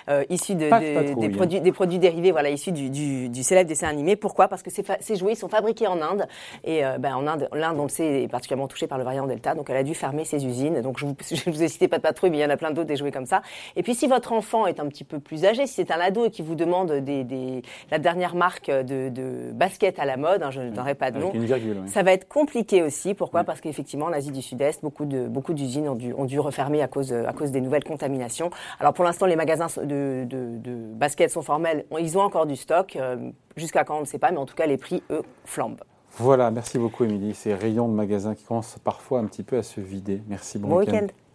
euh, 0.08 0.24
issus 0.30 0.54
de, 0.54 0.66
de, 0.66 1.20
des, 1.20 1.28
produits, 1.28 1.60
des 1.60 1.72
produits 1.72 1.98
dérivés 1.98 2.32
voilà, 2.32 2.50
issus 2.50 2.72
du, 2.72 2.90
du, 2.90 3.28
du, 3.28 3.42
célèbre 3.42 3.68
dessin 3.68 3.88
animé. 3.88 4.16
Pourquoi? 4.16 4.48
Parce 4.48 4.62
que 4.62 4.70
ces, 4.70 4.84
ces, 5.00 5.16
jouets 5.16 5.34
sont 5.34 5.48
fabriqués 5.48 5.86
en 5.86 6.00
Inde. 6.00 6.26
Et 6.64 6.84
euh, 6.84 6.98
ben, 6.98 7.14
en 7.14 7.26
Inde, 7.26 7.48
l'Inde, 7.52 7.78
on 7.78 7.84
le 7.84 7.88
sait, 7.88 8.22
est 8.22 8.28
particulièrement 8.28 8.68
touchée 8.68 8.86
par 8.86 8.98
le 8.98 9.04
variant 9.04 9.26
Delta. 9.26 9.54
Donc, 9.54 9.70
elle 9.70 9.76
a 9.76 9.82
dû 9.82 9.94
fermer 9.94 10.24
ses 10.24 10.44
usines. 10.44 10.80
Donc, 10.82 10.98
je 10.98 11.06
vous, 11.06 11.16
je 11.30 11.50
vous 11.50 11.62
ai 11.62 11.68
cité 11.68 11.88
pas 11.88 11.98
de 11.98 12.02
patrouille, 12.02 12.30
mais 12.30 12.38
il 12.38 12.42
y 12.42 12.44
en 12.44 12.50
a 12.50 12.56
plein 12.56 12.70
d'autres 12.70 12.88
des 12.88 12.96
jouets 12.96 13.12
comme 13.12 13.26
ça. 13.26 13.42
Et 13.76 13.82
puis, 13.82 13.94
si 13.94 14.06
votre 14.06 14.32
enfant 14.32 14.66
est 14.66 14.80
un 14.80 14.86
petit 14.88 15.04
peu 15.04 15.20
plus 15.20 15.44
âgé, 15.44 15.66
si 15.66 15.75
c'est 15.76 15.90
un 15.90 16.00
ado 16.00 16.24
et 16.24 16.30
qui 16.30 16.42
vous 16.42 16.54
demande 16.54 16.90
des, 16.90 17.22
des, 17.22 17.62
la 17.90 17.98
dernière 17.98 18.34
marque 18.34 18.70
de, 18.70 19.08
de, 19.08 19.52
basket 19.52 19.98
à 19.98 20.04
la 20.04 20.16
mode, 20.16 20.42
hein, 20.42 20.50
je 20.50 20.60
ne 20.60 20.70
donnerai 20.70 20.94
pas 20.94 21.10
de 21.10 21.18
nom, 21.18 21.30
virgule, 21.30 21.82
ça 21.86 22.02
va 22.02 22.12
être 22.12 22.26
compliqué 22.26 22.82
aussi. 22.82 23.14
Pourquoi 23.14 23.44
Parce 23.44 23.60
qu'effectivement, 23.60 24.06
en 24.06 24.12
Asie 24.12 24.32
du 24.32 24.42
Sud-Est, 24.42 24.82
beaucoup 24.82 25.04
de 25.04 25.28
beaucoup 25.28 25.52
d'usines 25.52 25.88
ont 25.88 25.94
dû, 25.94 26.12
ont 26.14 26.24
dû 26.24 26.40
refermer 26.40 26.82
à 26.82 26.88
cause, 26.88 27.12
à 27.12 27.32
cause 27.32 27.50
des 27.50 27.60
nouvelles 27.60 27.84
contaminations. 27.84 28.50
Alors, 28.80 28.92
pour 28.92 29.04
l'instant, 29.04 29.26
les 29.26 29.36
magasins 29.36 29.66
de, 29.82 30.24
de, 30.24 30.58
de 30.58 30.74
basket 30.94 31.30
sont 31.30 31.42
formels. 31.42 31.84
Ils 31.98 32.16
ont 32.16 32.22
encore 32.22 32.46
du 32.46 32.56
stock. 32.56 32.96
Euh, 32.96 33.30
Jusqu'à 33.56 33.84
quand, 33.84 33.96
on 33.96 34.00
ne 34.00 34.04
sait 34.04 34.18
pas, 34.18 34.30
mais 34.32 34.36
en 34.36 34.44
tout 34.44 34.54
cas, 34.54 34.66
les 34.66 34.76
prix, 34.76 35.02
eux, 35.08 35.22
flambent. 35.46 35.80
Voilà, 36.18 36.50
merci 36.50 36.78
beaucoup, 36.78 37.04
Émilie. 37.04 37.34
Ces 37.34 37.54
rayons 37.54 37.88
de 37.88 37.94
magasins 37.94 38.34
qui 38.34 38.44
commencent 38.44 38.76
parfois 38.84 39.18
un 39.20 39.24
petit 39.24 39.42
peu 39.42 39.56
à 39.56 39.62
se 39.62 39.80
vider. 39.80 40.22
Merci, 40.28 40.58
bon, 40.58 40.68
bon 40.68 40.78
week-end. 40.80 41.04
Week 41.04 41.25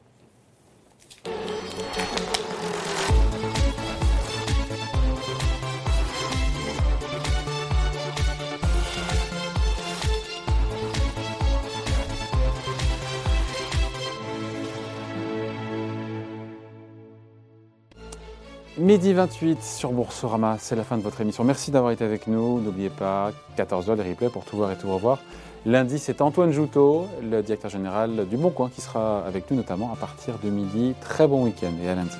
Midi 18.92 19.14
28 19.14 19.64
sur 19.64 19.94
Boursorama, 19.94 20.58
c'est 20.60 20.76
la 20.76 20.84
fin 20.84 20.98
de 20.98 21.02
votre 21.02 21.22
émission. 21.22 21.46
Merci 21.46 21.72
d'avoir 21.72 21.94
été 21.94 22.04
avec 22.04 22.28
nous. 22.28 22.60
N'oubliez 22.60 22.90
pas, 22.90 23.32
14h, 23.58 23.96
les 23.96 24.10
replays 24.10 24.28
pour 24.28 24.44
tout 24.44 24.58
voir 24.58 24.70
et 24.70 24.76
tout 24.76 24.94
revoir. 24.94 25.20
Lundi, 25.66 25.98
c'est 25.98 26.20
Antoine 26.20 26.52
Joutot, 26.52 27.08
le 27.24 27.42
directeur 27.42 27.72
général 27.72 28.28
du 28.28 28.36
Bon 28.36 28.50
Coin, 28.50 28.70
qui 28.70 28.82
sera 28.82 29.26
avec 29.26 29.50
nous 29.50 29.56
notamment 29.56 29.94
à 29.94 29.96
partir 29.96 30.34
de 30.44 30.50
midi. 30.50 30.94
Très 31.00 31.26
bon 31.26 31.46
week-end 31.46 31.72
et 31.82 31.88
à 31.88 31.96
lundi. 31.96 32.18